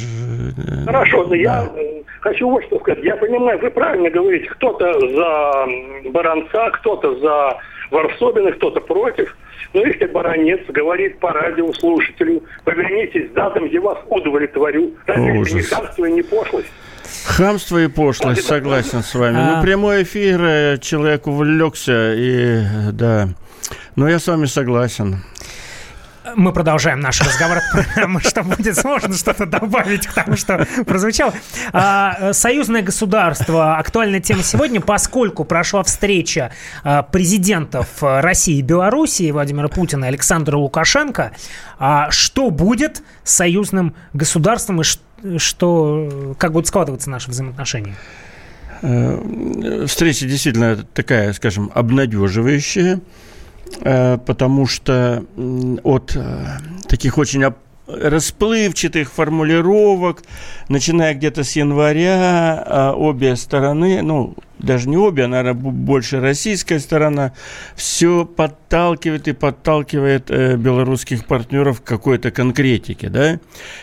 [0.84, 1.36] Хорошо, да.
[1.36, 3.02] я э, хочу вот что сказать.
[3.02, 7.58] Я понимаю, вы правильно говорите, кто-то за Баранца, кто-то за
[7.90, 9.34] Варсобина, кто-то против.
[9.72, 14.92] Но если баронец говорит по радио слушателю, повернитесь задом, я вас удовлетворю.
[15.06, 16.70] Разве это не хамство и не пошлость?
[17.24, 19.34] Хамство и пошлость, согласен с вами.
[19.34, 19.56] Ну, а...
[19.56, 23.28] Ну, прямой эфир, э, человек увлекся, и да.
[23.96, 25.22] Но я с вами согласен.
[26.36, 27.58] Мы продолжаем наш разговор,
[28.22, 31.34] что будет сложно что-то добавить к тому, что прозвучало.
[31.72, 33.76] А, союзное государство.
[33.76, 36.50] Актуальная тема сегодня, поскольку прошла встреча
[36.82, 41.32] а, президентов России и Белоруссии Владимира Путина и Александра Лукашенко.
[41.78, 44.84] А, что будет с союзным государством и
[45.38, 47.94] что, как будут складываться наши взаимоотношения?
[48.82, 53.00] Э, встреча действительно такая, скажем, обнадеживающая.
[53.80, 55.24] Э, потому что
[55.82, 56.46] от э,
[56.88, 57.44] таких очень
[57.86, 60.22] расплывчатых формулировок,
[60.68, 64.34] начиная где-то с января, а обе стороны, ну,
[64.64, 67.32] даже не обе, а, наверное, больше российская сторона,
[67.76, 73.38] все подталкивает и подталкивает э, белорусских партнеров к какой-то конкретике, да.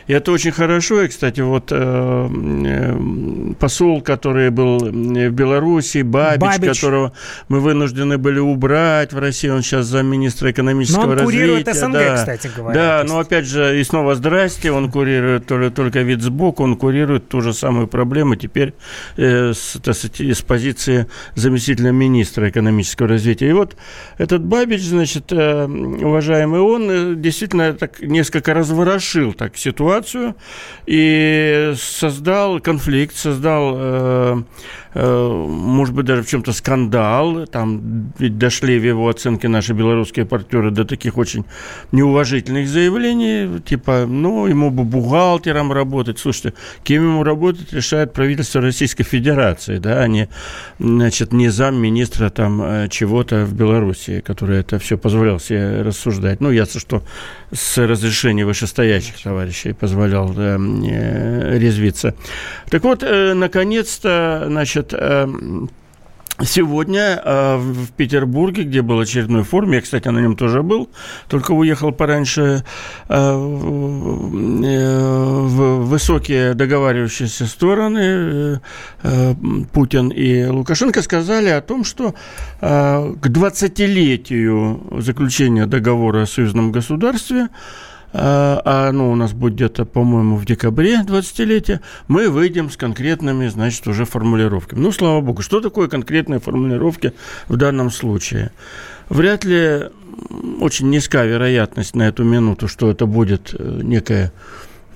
[0.07, 1.01] И это очень хорошо.
[1.03, 2.29] И, кстати, вот э,
[2.65, 7.13] э, посол, который был в Беларуси, Бабич, Бабич, которого
[7.47, 11.37] мы вынуждены были убрать в России, он сейчас замминистра экономического но он развития.
[11.37, 12.15] курирует СНГ, да.
[12.15, 12.73] кстати говоря.
[12.73, 17.29] Да, но опять же, и снова здрасте, он курирует только, только вид сбоку, он курирует
[17.29, 18.73] ту же самую проблему теперь
[19.17, 23.49] э, с, с, с позиции позиции заместителя министра экономического развития.
[23.49, 23.75] И вот
[24.17, 30.35] этот Бабич, значит, э, уважаемый, он э, действительно так несколько разворошил так ситуацию
[30.85, 34.43] и создал конфликт, создал э,
[34.93, 37.45] может быть, даже в чем-то скандал.
[37.47, 41.45] Там ведь дошли в его оценке наши белорусские партнеры до таких очень
[41.91, 46.19] неуважительных заявлений, типа, ну, ему бы бухгалтером работать.
[46.19, 50.27] Слушайте, кем ему работать, решает правительство Российской Федерации, да, а не,
[50.79, 56.41] значит, не замминистра там э, чего-то в Беларуси, который это все позволял себе рассуждать.
[56.41, 57.03] Ну, ясно, что
[57.53, 62.15] с разрешения вышестоящих товарищей позволял да, э, резвиться.
[62.69, 65.69] Так вот, наконец-то, значит, Значит, эм,
[66.43, 70.89] Сегодня э, в Петербурге, где был очередной форум, я, кстати, на нем тоже был,
[71.27, 72.63] только уехал пораньше,
[73.09, 73.27] э, э,
[75.43, 78.59] в высокие договаривающиеся стороны
[79.71, 82.15] Путин и Лукашенко сказали о том, что
[82.59, 82.63] к
[83.27, 87.49] 20-летию заключения договора о союзном государстве
[88.13, 93.87] а ну, у нас будет где-то, по-моему, в декабре 20-летие, мы выйдем с конкретными, значит,
[93.87, 94.79] уже формулировками.
[94.79, 97.13] Ну, слава богу, что такое конкретные формулировки
[97.47, 98.51] в данном случае?
[99.09, 99.89] Вряд ли
[100.59, 104.31] очень низка вероятность на эту минуту, что это будет э, некое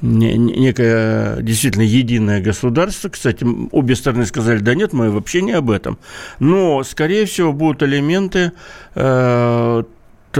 [0.01, 3.10] некое действительно единое государство.
[3.10, 5.97] Кстати, обе стороны сказали, да нет, мы вообще не об этом.
[6.39, 8.51] Но, скорее всего, будут элементы
[8.93, 9.84] э,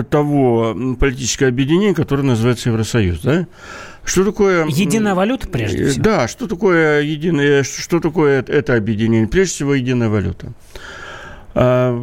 [0.04, 3.48] того политического объединения, которое называется Евросоюз, да?
[4.04, 4.68] Что такое...
[4.68, 6.04] Единая валюта, прежде всего?
[6.04, 9.28] Да, что такое единое, что такое это объединение?
[9.28, 10.54] Прежде всего, единая валюта.
[11.58, 11.98] А,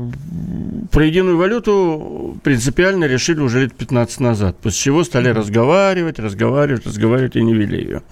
[0.90, 7.36] про единую валюту принципиально решили уже лет 15 назад, после чего стали разговаривать, разговаривать, разговаривать
[7.36, 8.02] и не вели ее.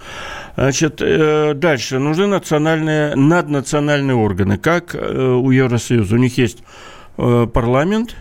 [0.54, 0.96] Значит,
[1.58, 1.98] дальше.
[1.98, 6.14] Нужны национальные, наднациональные органы, как у Евросоюза.
[6.14, 6.58] У них есть
[7.16, 8.16] парламент,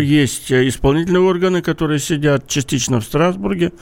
[0.00, 3.72] есть исполнительные органы, которые сидят частично в Страсбурге,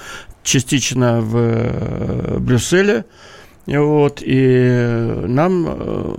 [0.42, 3.04] частично в Брюсселе.
[3.66, 6.14] Вот, и нам э,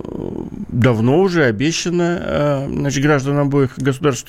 [0.68, 4.28] давно уже обещано, э, значит, гражданам обоих государств,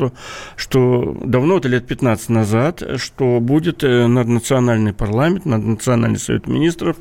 [0.55, 6.97] что давно, это лет 15 назад, что будет э, наднациональный парламент, наднациональный совет министров.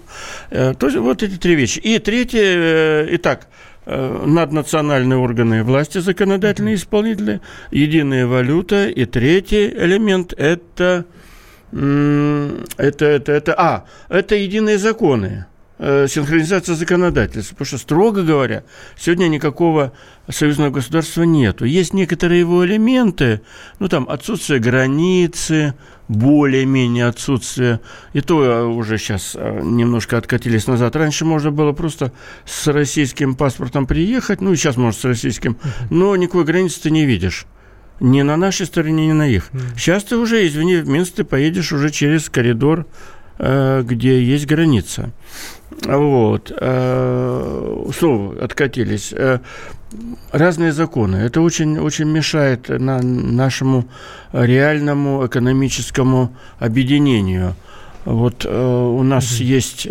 [0.49, 1.81] То есть вот эти три вещи.
[1.81, 3.49] И третье, итак,
[3.87, 8.89] наднациональные органы власти, законодательные, исполнительные, единая валюта.
[8.89, 11.05] И третий элемент– это,
[11.73, 15.47] это, это, это, а, это единые законы.
[15.79, 17.55] Э, синхронизация законодательства.
[17.55, 18.65] Потому что, строго говоря,
[18.97, 19.93] сегодня никакого
[20.27, 21.67] союзного государства нету.
[21.67, 23.43] Есть некоторые его элементы,
[23.79, 25.75] ну там отсутствие границы,
[26.09, 27.81] более-менее отсутствие.
[28.15, 30.97] И то э, уже сейчас э, немножко откатились назад.
[30.97, 32.11] Раньше можно было просто
[32.47, 35.59] с российским паспортом приехать, ну и сейчас можно с российским,
[35.91, 37.45] но никакой границы ты не видишь.
[38.01, 39.51] Ни на нашей стороне, ни на их.
[39.77, 42.87] Сейчас ты уже, извини, в Минск ты поедешь уже через коридор,
[43.39, 45.13] где есть граница.
[45.85, 46.53] Вот.
[46.59, 49.13] Э, снова откатились.
[49.13, 49.41] Э,
[50.33, 51.17] разные законы.
[51.17, 53.87] Это очень, очень мешает на нашему
[54.33, 57.55] реальному экономическому объединению.
[58.05, 59.45] Вот э, у нас угу.
[59.45, 59.89] есть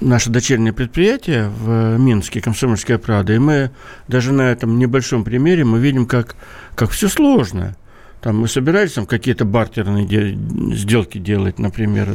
[0.00, 3.70] наше дочернее предприятие в Минске, Комсомольская правда, и мы
[4.08, 6.36] даже на этом небольшом примере мы видим, как,
[6.74, 7.76] как все сложно.
[8.26, 10.36] Там мы собирались там какие-то бартерные де-
[10.74, 12.08] сделки делать, например,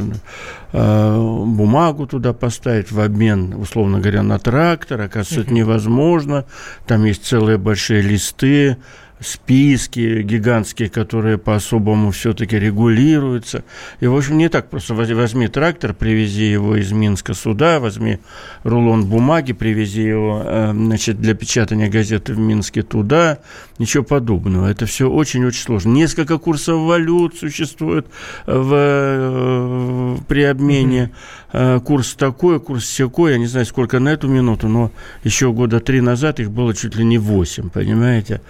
[0.74, 5.00] э, бумагу туда поставить в обмен, условно говоря, на трактор.
[5.00, 6.44] Оказывается, это невозможно.
[6.86, 8.76] Там есть целые большие листы
[9.22, 13.64] списки гигантские, которые по-особому все-таки регулируются.
[14.00, 18.18] И, в общем, не так просто возьми трактор, привези его из Минска сюда, возьми
[18.64, 23.38] рулон бумаги, привези его э, значит, для печатания газеты в Минске туда.
[23.78, 24.68] Ничего подобного.
[24.68, 25.90] Это все очень-очень сложно.
[25.90, 28.06] Несколько курсов валют существует
[28.46, 31.10] в, э, при обмене.
[31.52, 31.80] Mm-hmm.
[31.80, 33.32] Курс такой, курс секой.
[33.32, 34.90] Я не знаю, сколько на эту минуту, но
[35.22, 38.40] еще года три назад их было чуть ли не восемь, понимаете?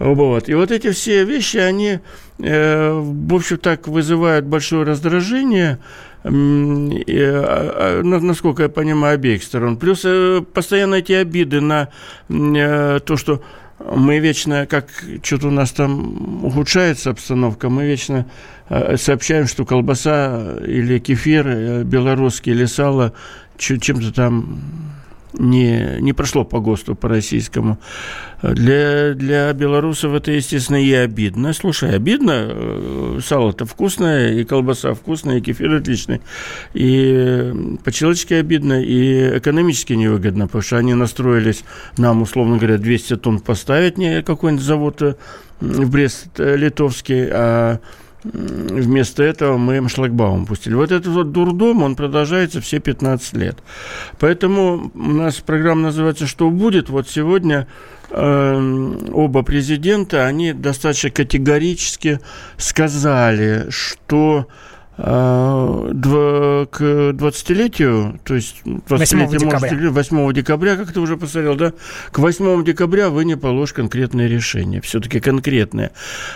[0.00, 0.48] Вот.
[0.48, 1.98] И вот эти все вещи, они,
[2.38, 5.78] э, в общем, так вызывают большое раздражение,
[6.24, 9.76] э, э, насколько я понимаю, обеих сторон.
[9.76, 11.90] Плюс э, постоянно эти обиды на
[12.28, 13.42] то, что
[13.78, 14.88] мы вечно, как
[15.22, 18.26] что-то у нас там ухудшается обстановка, мы вечно
[18.96, 23.12] сообщаем, что колбаса или кефир белорусский или сало
[23.58, 24.60] чем-то там
[25.34, 27.78] не, не прошло по ГОСТу, по российскому.
[28.42, 31.52] Для, для белорусов это, естественно, и обидно.
[31.52, 36.20] Слушай, обидно, э, сало-то вкусное, и колбаса вкусная, и кефир отличный.
[36.72, 37.52] И
[37.84, 41.64] по-человечески обидно, и экономически невыгодно, потому что они настроились
[41.98, 45.14] нам, условно говоря, 200 тонн поставить не какой-нибудь завод э,
[45.60, 47.80] в Брест-Литовский, а
[48.22, 50.74] Вместо этого мы им шлагбаум пустили.
[50.74, 53.58] Вот этот вот дурдом, он продолжается все 15 лет.
[54.18, 56.90] Поэтому у нас программа называется «Что будет?».
[56.90, 57.66] Вот сегодня
[58.10, 62.20] э, оба президента, они достаточно категорически
[62.58, 64.48] сказали, что
[65.02, 69.90] к 20-летию, то есть 20 декабря.
[69.90, 71.72] 8 декабря, как ты уже посмотрел, да,
[72.10, 75.92] к 8 декабря вы не положь конкретное решение, все-таки конкретное.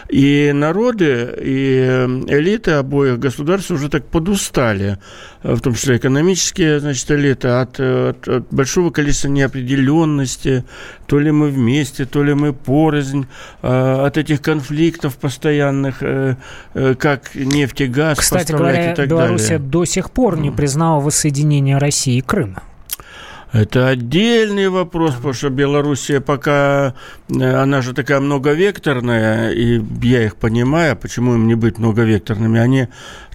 [0.09, 4.99] И народы, и элиты обоих государств уже так подустали,
[5.43, 10.65] в том числе экономические, значит, элиты, от, от, от большого количества неопределенности,
[11.07, 13.27] то ли мы вместе, то ли мы порознь,
[13.61, 16.37] а, от этих конфликтов постоянных, э,
[16.73, 19.69] э, как нефть и газ, Кстати, говоря, Белоруссия далее.
[19.69, 22.63] до сих пор не признала воссоединение России и Крыма.
[23.55, 26.95] Это отдельный вопрос, потому что Белоруссия пока,
[27.29, 32.59] э, она же такая многовекторная, и я их понимаю, почему им не быть многовекторными.
[32.59, 32.89] Они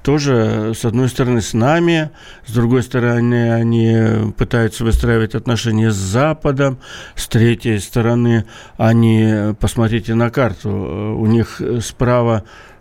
[0.04, 2.10] тоже, с одной стороны, с нами,
[2.46, 6.80] с другой стороны, они пытаются выстраивать отношения с Западом,
[7.16, 8.44] с третьей стороны,
[8.76, 10.70] они, посмотрите на карту,
[11.18, 12.79] у них справа Э,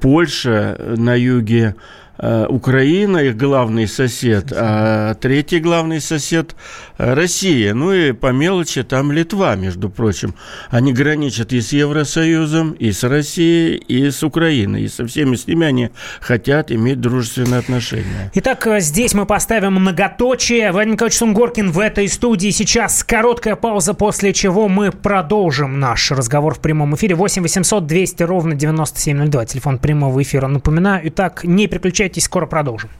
[0.00, 2.09] Польша на юге Э,
[2.48, 6.54] Украина, их главный сосед, а третий главный сосед
[6.98, 7.72] э, Россия.
[7.72, 10.34] Ну и по мелочи там Литва, между прочим.
[10.68, 14.82] Они граничат и с Евросоюзом, и с Россией, и с Украиной.
[14.82, 18.30] И со всеми с ними они хотят иметь дружественные отношения.
[18.34, 20.72] Итак, э, здесь мы поставим многоточие.
[20.72, 22.50] Владимир Николаевич Сунгоркин в этой студии.
[22.50, 27.14] Сейчас короткая пауза, после чего мы продолжим наш разговор в прямом эфире.
[27.14, 29.46] 8 800 200 ровно 9702.
[29.46, 30.48] Телефон прямого эфира.
[30.48, 31.00] Напоминаю.
[31.08, 32.90] Итак, не переключайтесь переключайтесь, скоро продолжим.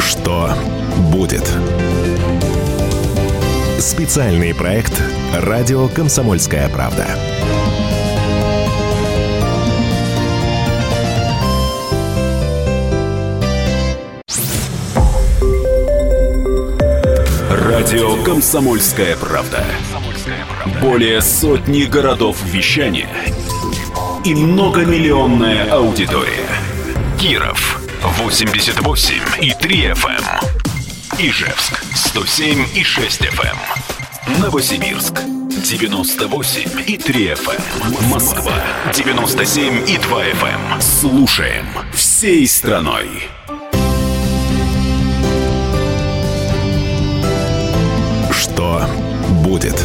[0.00, 0.50] Что
[1.12, 1.48] будет?
[3.78, 4.92] Специальный проект
[5.34, 7.06] «Радио Комсомольская правда».
[17.50, 19.64] Радио «Комсомольская правда».
[20.80, 23.08] Более сотни городов вещания
[24.24, 26.48] и многомиллионная аудитория.
[27.18, 30.08] Киров 88 и 3 FM.
[30.08, 31.18] Эм.
[31.18, 33.56] Ижевск 107 и 6 FM.
[34.26, 34.40] Эм.
[34.40, 37.62] Новосибирск 98 и 3 FM.
[37.82, 38.08] Эм.
[38.10, 38.54] Москва
[38.94, 40.80] 97 и 2 FM.
[40.80, 43.28] Слушаем всей страной.
[48.32, 48.86] Что
[49.42, 49.84] будет?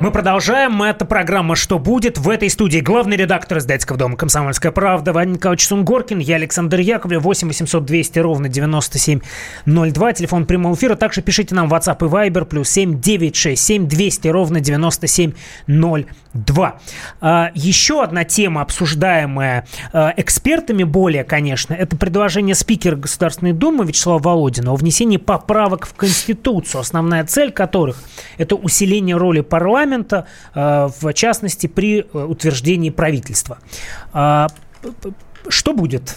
[0.00, 0.80] Мы продолжаем.
[0.80, 5.66] Это программа «Что будет?» В этой студии главный редактор издательского дома «Комсомольская правда» Ваня Николаевич
[5.66, 10.94] Сунгоркин, я Александр Яковлев, 8 800 200 ровно 9702, телефон прямого эфира.
[10.94, 16.78] Также пишите нам в WhatsApp и Viber, плюс 7 967 200 ровно 9702.
[17.20, 24.20] А, еще одна тема, обсуждаемая а, экспертами более, конечно, это предложение спикера Государственной Думы Вячеслава
[24.20, 27.96] Володина о внесении поправок в Конституцию, основная цель которых–
[28.38, 33.58] это усиление роли парламента парламента, э, в частности, при э, утверждении правительства.
[34.12, 34.48] А,
[35.48, 36.16] что будет?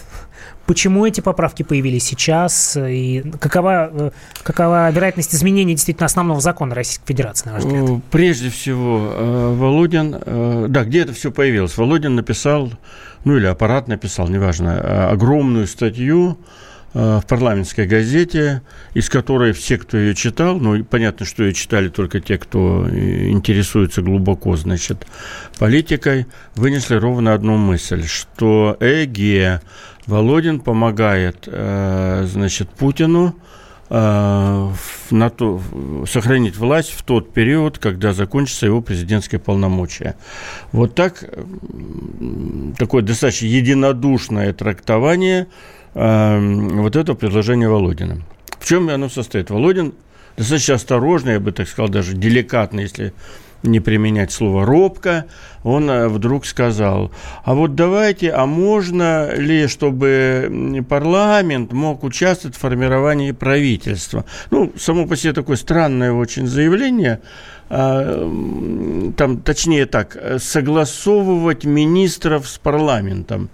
[0.66, 2.76] Почему эти поправки появились сейчас?
[2.76, 4.10] И какова, э,
[4.42, 8.02] какова вероятность изменения действительно основного закона Российской Федерации, на ваш взгляд?
[8.10, 10.16] Прежде всего, Володин,
[10.68, 11.76] да, где это все появилось?
[11.76, 12.70] Володин написал,
[13.24, 16.38] ну или аппарат написал, неважно, огромную статью
[16.94, 18.62] в парламентской газете,
[18.92, 24.02] из которой все, кто ее читал, ну, понятно, что ее читали только те, кто интересуется
[24.02, 25.06] глубоко, значит,
[25.58, 29.62] политикой, вынесли ровно одну мысль, что ЭГЕ
[30.06, 33.36] Володин помогает, э, значит, Путину
[33.88, 34.70] э,
[35.10, 35.62] на то,
[36.06, 40.16] сохранить власть в тот период, когда закончится его президентское полномочие.
[40.72, 41.24] Вот так,
[42.78, 45.46] такое достаточно единодушное трактование–
[45.94, 48.22] вот это предложение Володина.
[48.58, 49.50] В чем оно состоит?
[49.50, 49.94] Володин
[50.36, 53.12] достаточно осторожно, я бы так сказал, даже деликатно, если
[53.62, 55.26] не применять слово робко,
[55.62, 57.12] он э, вдруг сказал,
[57.44, 64.24] а вот давайте, а можно ли, чтобы парламент мог участвовать в формировании правительства?
[64.50, 67.20] Ну, само по себе такое странное очень заявление,
[67.70, 73.48] а, там, точнее так, согласовывать министров с парламентом.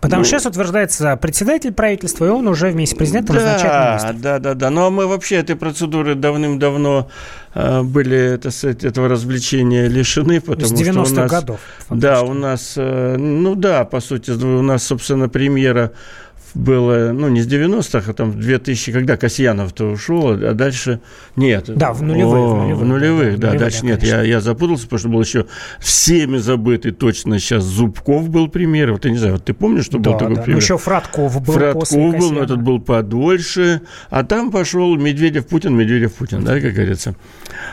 [0.00, 3.90] Потому ну, что сейчас утверждается председатель правительства, и он уже вместе с президентом да, назначает
[3.90, 4.20] министров.
[4.20, 4.70] Да, да, да.
[4.70, 7.08] Ну, а мы вообще этой процедуры давным-давно
[7.54, 11.30] э, были, это, этого развлечения лишены, потому с 90-х что у нас...
[11.30, 11.60] годов.
[11.90, 15.92] Да, у нас, э, ну да, по сути, у нас, собственно, премьера
[16.54, 21.00] было, ну, не с 90-х, а там в 2000, когда Касьянов-то ушел, а дальше
[21.36, 21.64] нет.
[21.74, 22.34] Да, в нулевых.
[22.34, 24.02] О, в нулевых, в нулевых да, да, дальше нет.
[24.02, 25.46] Я, я запутался, потому что был еще
[25.80, 28.92] всеми забытый точно сейчас Зубков был премьер.
[28.92, 30.42] Вот я не знаю, вот ты помнишь, что да, был такой да.
[30.42, 30.56] премьер?
[30.56, 33.82] Ну, еще Фратков был Фратков был, но этот был подольше.
[34.10, 37.14] А там пошел Медведев-Путин, Медведев-Путин, да, как говорится.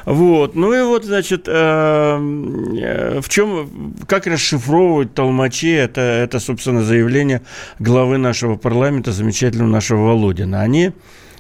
[0.06, 0.56] Вот.
[0.56, 7.42] Ну и вот, значит, э, э, в чем, как расшифровывать толмачи, это, это, собственно, заявление
[7.80, 10.64] главы нашего парламента замечательного нашего Володина.
[10.64, 10.92] Они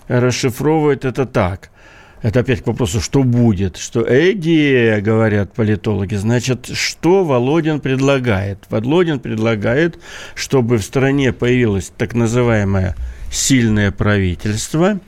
[0.07, 1.71] расшифровывают это так.
[2.21, 8.59] Это опять к вопросу, что будет, что идея, говорят политологи, значит, что Володин предлагает?
[8.69, 9.97] Володин предлагает,
[10.35, 12.95] чтобы в стране появилось так называемое
[13.31, 14.99] сильное правительство,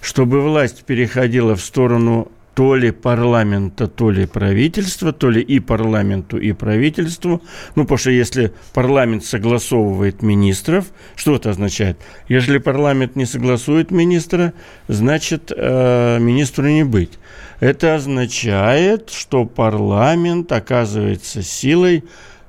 [0.00, 6.36] чтобы власть переходила в сторону то ли парламента, то ли правительства, то ли и парламенту,
[6.36, 7.40] и правительству.
[7.74, 10.84] Ну, потому что если парламент согласовывает министров,
[11.16, 11.96] что это означает?
[12.28, 14.52] Если парламент не согласует министра,
[14.88, 17.18] значит, э, министру не быть.
[17.60, 22.04] Это означает, что парламент оказывается силой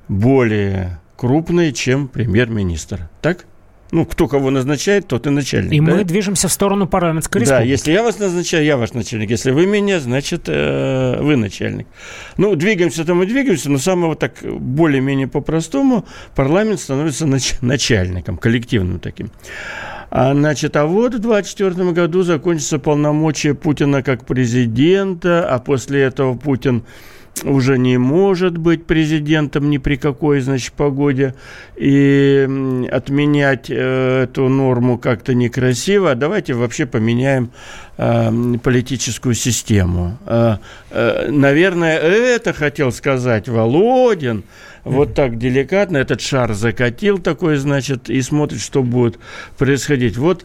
[0.08, 3.08] более крупной, чем премьер-министр.
[3.22, 3.46] Так?
[3.92, 5.72] Ну, кто кого назначает, тот и начальник.
[5.72, 5.94] И да?
[5.94, 7.62] мы движемся в сторону парламентской республики.
[7.62, 9.30] Да, если я вас назначаю, я ваш начальник.
[9.30, 11.86] Если вы меня, значит, э, вы начальник.
[12.38, 18.98] Ну, двигаемся там и двигаемся, но самого так более-менее по-простому парламент становится нач- начальником, коллективным
[18.98, 19.30] таким.
[20.10, 26.34] А, значит, а вот в 2024 году закончится полномочия Путина как президента, а после этого
[26.34, 26.84] Путин
[27.44, 31.34] уже не может быть президентом ни при какой, значит, погоде,
[31.76, 32.46] и
[32.90, 37.50] отменять э, эту норму как-то некрасиво, давайте вообще поменяем
[37.96, 38.30] э,
[38.62, 40.18] политическую систему.
[40.26, 40.56] Э,
[40.90, 44.44] э, наверное, это хотел сказать Володин,
[44.84, 49.18] вот так деликатно этот шар закатил такой, значит, и смотрит, что будет
[49.56, 50.16] происходить.
[50.16, 50.44] Вот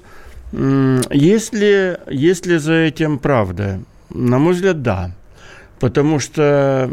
[0.54, 5.12] если, если за этим правда, на мой взгляд, да.
[5.80, 6.90] Потому что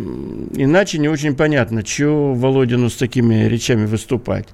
[0.55, 4.47] иначе не очень понятно, чего Володину с такими речами выступать.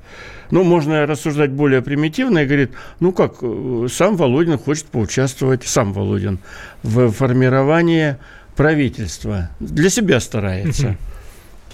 [0.51, 5.93] Ну, можно рассуждать более примитивно и говорит, ну как, э, сам Володин хочет поучаствовать, сам
[5.93, 6.39] Володин,
[6.83, 8.17] в формировании
[8.57, 9.51] правительства.
[9.61, 10.97] Для себя старается.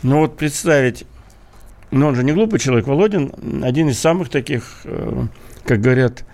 [0.02, 1.04] Но вот представить,
[1.90, 3.32] ну он же не глупый человек, Володин
[3.64, 5.26] один из самых таких, э,
[5.64, 6.24] как говорят,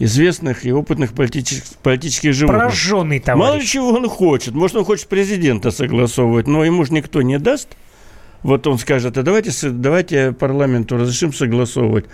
[0.00, 2.62] известных и опытных политических, политических животных.
[2.62, 3.48] Пораженный товарищ.
[3.48, 4.54] Мало чего он хочет.
[4.54, 7.68] Может, он хочет президента согласовывать, но ему же никто не даст.
[8.42, 12.06] Вот он скажет, а давайте, давайте парламенту разрешим согласовывать.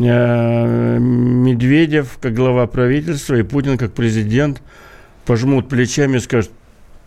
[0.00, 4.60] Э, Медведев как глава правительства и Путин как президент
[5.24, 6.50] пожмут плечами и скажут,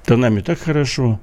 [0.07, 1.19] да нами так хорошо.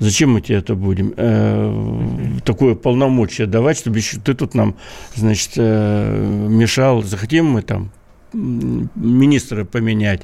[0.00, 1.14] Зачем мы тебе это будем?
[1.16, 4.76] Э, такое полномочие давать, чтобы еще ты тут нам,
[5.14, 7.02] значит, э, мешал.
[7.02, 7.90] Захотим мы там
[8.34, 10.22] министра поменять.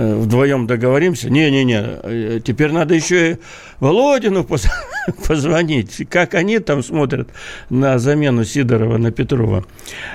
[0.00, 1.28] Э, вдвоем договоримся.
[1.28, 3.36] Не-не-не, э, теперь надо еще и
[3.80, 4.46] Володину
[5.26, 6.06] позвонить.
[6.08, 7.30] Как они там смотрят
[7.68, 9.64] на замену Сидорова на Петрова.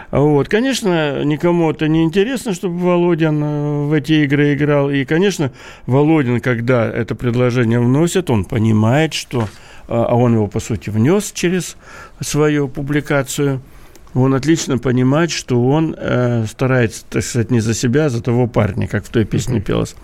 [0.09, 0.47] Вот.
[0.47, 4.89] Конечно, никому это не интересно, чтобы Володин э, в эти игры играл.
[4.89, 5.51] И, конечно,
[5.85, 9.49] Володин, когда это предложение вносит, он понимает, что...
[9.89, 11.75] А он его, по сути, внес через
[12.21, 13.61] свою публикацию–
[14.13, 18.47] он отлично понимает, что он э, старается, так сказать, не за себя, а за того
[18.47, 19.95] парня, как в той песне пелось.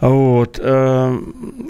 [0.00, 0.60] Вот.
[0.62, 1.18] Э,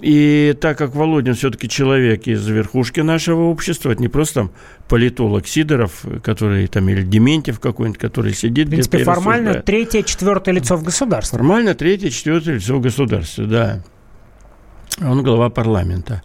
[0.03, 4.51] и так как Володин все-таки человек из верхушки нашего общества, это не просто там
[4.89, 10.77] политолог Сидоров, который там, или Дементьев какой-нибудь, который сидит В принципе, формально третье, четвертое лицо
[10.77, 11.39] в государстве.
[11.39, 13.83] Формально третье, четвертое лицо в государстве, да.
[15.01, 16.23] Он глава парламента.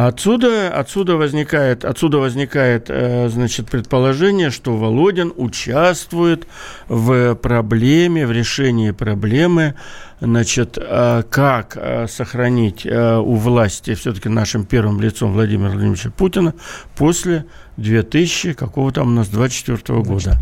[0.00, 6.46] Отсюда, отсюда возникает, отсюда возникает э, значит, предположение, что Володин участвует
[6.86, 9.74] в проблеме, в решении проблемы,
[10.20, 16.54] значит, э, как э, сохранить у власти все-таки нашим первым лицом Владимира Владимировича Путина
[16.96, 17.46] после
[17.76, 20.38] 2000 какого там у нас 24 года.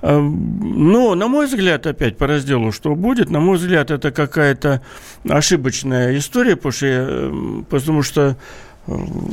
[0.00, 4.80] Но, на мой взгляд, опять по разделу, что будет, на мой взгляд, это какая-то
[5.28, 8.36] ошибочная история, потому что, потому что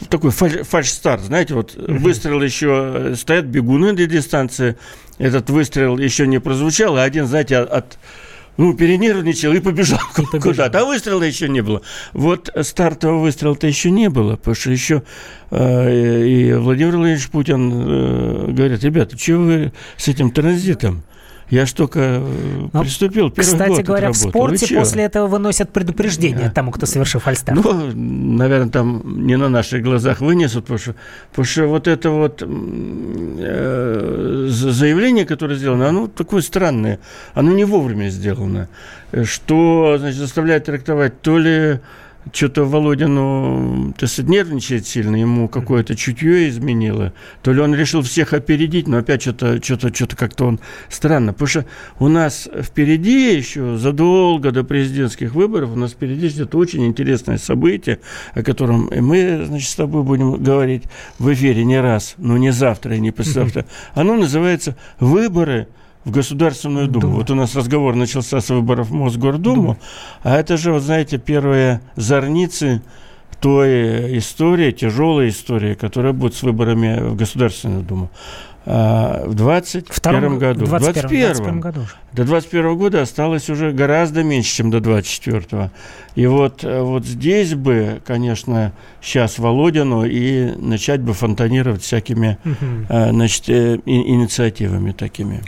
[0.10, 1.96] такой фальш-старт, знаете, вот угу.
[1.96, 4.78] выстрел еще, э, стоят бегуны для дистанции,
[5.18, 8.00] этот выстрел еще не прозвучал, а один, знаете, от,
[8.58, 10.42] ну, перенервничал и побежал, побежал.
[10.42, 11.82] куда-то, а выстрела еще не было.
[12.14, 15.04] Вот стартового выстрела-то еще не было, потому что еще
[15.52, 21.04] э, и Владимир Владимирович Путин э, говорит, ребята, чего вы с этим транзитом?
[21.50, 25.72] Я ж только э, Но, приступил первый Кстати год говоря, в спорте после этого выносят
[25.72, 27.64] предупреждение тому, кто совершил фальстарт.
[27.64, 30.96] Ну, наверное, там не на наших глазах вынесут, потому что,
[31.30, 37.00] потому что вот это вот э, заявление, которое сделано, оно такое странное,
[37.34, 38.68] оно не вовремя сделано,
[39.24, 41.80] что, значит, заставляет трактовать то ли
[42.32, 47.14] что-то Володину, то есть, нервничает сильно, ему какое-то чутье изменило.
[47.42, 50.60] То ли он решил всех опередить, но опять что-то что-то что-то как-то он
[50.90, 51.34] странно.
[51.34, 51.66] Потому что
[52.00, 58.00] у нас впереди еще задолго до президентских выборов, у нас впереди ждет очень интересное событие,
[58.34, 60.84] о котором мы, значит, с тобой будем говорить
[61.20, 63.66] в эфире не раз, но не завтра и не послезавтра.
[63.94, 65.68] Оно называется «Выборы
[66.06, 67.02] в Государственную Думу.
[67.02, 67.16] Дума.
[67.16, 69.78] Вот у нас разговор начался с выборов в Мосгордуму, Дума.
[70.24, 72.82] а это же, вот знаете, первые зорницы
[73.40, 78.10] той истории, тяжелой истории, которая будет с выборами в Государственную Думу.
[78.66, 80.66] А, в 21 году.
[80.66, 81.82] 21, 21 году.
[82.14, 85.70] До 21 года осталось уже гораздо меньше, чем до 24.
[86.16, 92.88] И вот, э, вот здесь бы, конечно, сейчас Володину и начать бы фонтанировать всякими угу.
[92.88, 95.42] значит, э, инициативами такими.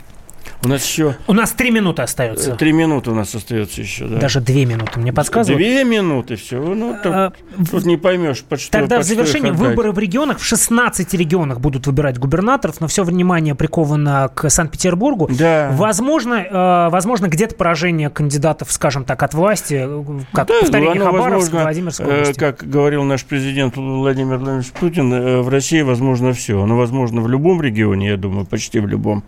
[0.64, 1.16] У нас еще...
[1.26, 2.54] У нас три минуты остается.
[2.56, 4.18] Три минуты у нас остается еще, да.
[4.18, 5.58] Даже две минуты, мне подсказывают.
[5.58, 6.60] Две минуты, все.
[6.60, 7.32] Ну, тут, а,
[7.70, 10.38] тут не поймешь, под что Тогда под в завершении выборы в регионах.
[10.38, 15.28] В 16 регионах будут выбирать губернаторов, но все внимание приковано к Санкт-Петербургу.
[15.30, 15.70] Да.
[15.72, 19.86] Возможно, э, возможно где-то поражение кандидатов, скажем так, от власти,
[20.32, 22.38] как да, повторение Хабаровска, Владимирской э, области.
[22.38, 26.60] Как говорил наш президент Владимир Владимирович Путин, э, в России возможно все.
[26.62, 29.22] Оно возможно в любом регионе, я думаю, почти в любом.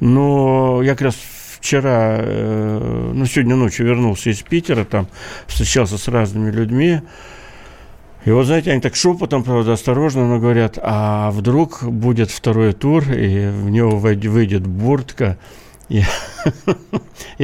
[0.00, 1.16] Но я как раз
[1.58, 5.08] вчера, э, ну, сегодня ночью вернулся из Питера, там
[5.46, 7.00] встречался с разными людьми.
[8.24, 13.04] И вот, знаете, они так шепотом, правда, осторожно, но говорят, а вдруг будет второй тур,
[13.10, 15.38] и в него выйдет Буртка.
[15.88, 16.04] Я,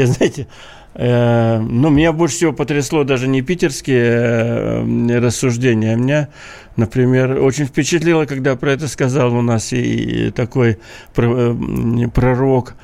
[0.07, 0.47] знаете,
[0.95, 6.29] э, ну, меня больше всего потрясло даже не питерские э, рассуждения, а меня,
[6.77, 10.79] например, очень впечатлило, когда про это сказал у нас и такой
[11.17, 12.75] э, пророк,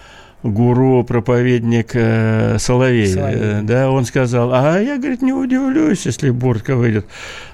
[0.43, 3.62] гуру, проповедник э, Соловей, Соловей.
[3.62, 7.07] да, он сказал, а я, говорит, не удивлюсь, если Буртка выйдет.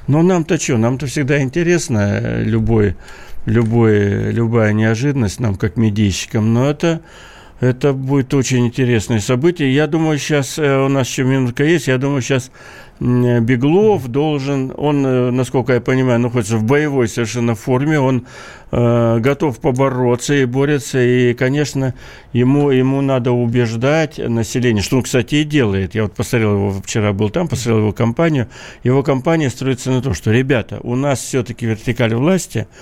[0.06, 2.96] Но нам-то что, нам-то всегда интересно э, любой,
[3.44, 7.00] любой, любая неожиданность нам, как медийщикам, но это
[7.60, 9.74] это будет очень интересное событие.
[9.74, 11.88] Я думаю, сейчас э, у нас еще минутка есть.
[11.88, 12.50] Я думаю, сейчас
[13.00, 18.26] Беглов должен, он, э, насколько я понимаю, находится в боевой совершенно форме, он
[18.72, 21.94] э, готов побороться и борется, и, конечно,
[22.34, 25.94] ему, ему надо убеждать население, что он, кстати, и делает.
[25.94, 28.48] Я вот посмотрел его, вчера был там, посмотрел его компанию.
[28.84, 32.66] Его компания строится на том, что, ребята, у нас все-таки вертикаль власти–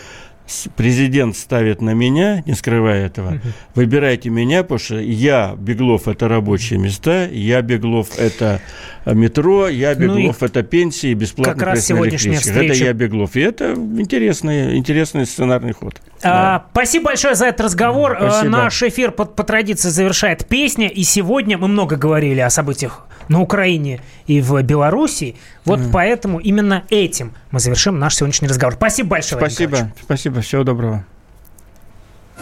[0.77, 3.41] президент ставит на меня, не скрывая этого,
[3.75, 8.61] выбирайте меня, потому что я, Беглов, это рабочие места, я, Беглов, это
[9.07, 12.75] метро, я, Беглов, ну это пенсии, бесплатно как раз сегодняшняя встреча.
[12.75, 13.37] Это я, Беглов.
[13.37, 16.01] И это интересный, интересный сценарный ход.
[16.23, 16.67] А, да.
[16.73, 18.17] Спасибо большое за этот разговор.
[18.19, 18.51] Спасибо.
[18.51, 23.41] Наш эфир по, по традиции завершает песня, и сегодня мы много говорили о событиях на
[23.41, 25.37] Украине и в Беларуси.
[25.65, 25.91] Вот mm.
[25.93, 28.75] поэтому именно этим мы завершим наш сегодняшний разговор.
[28.75, 29.41] Спасибо большое.
[29.41, 29.93] Спасибо.
[30.03, 30.41] Спасибо.
[30.41, 31.05] Всего доброго.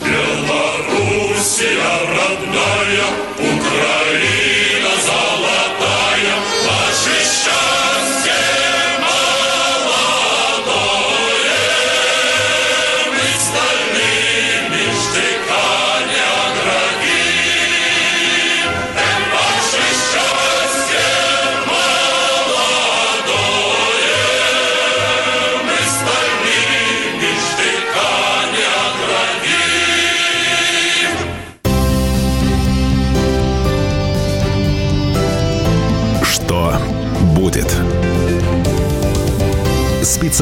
[0.01, 1.79] Белоруссия
[2.09, 3.32] родная,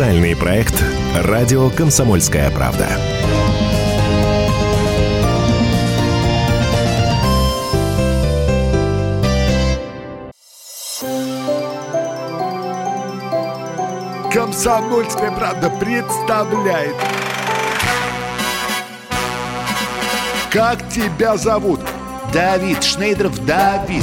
[0.00, 0.82] Специальный проект
[1.14, 2.88] «Радио Комсомольская правда».
[14.32, 16.96] «Комсомольская правда» представляет
[20.50, 21.80] Как тебя зовут?
[22.32, 24.02] Давид Шнейдров Давид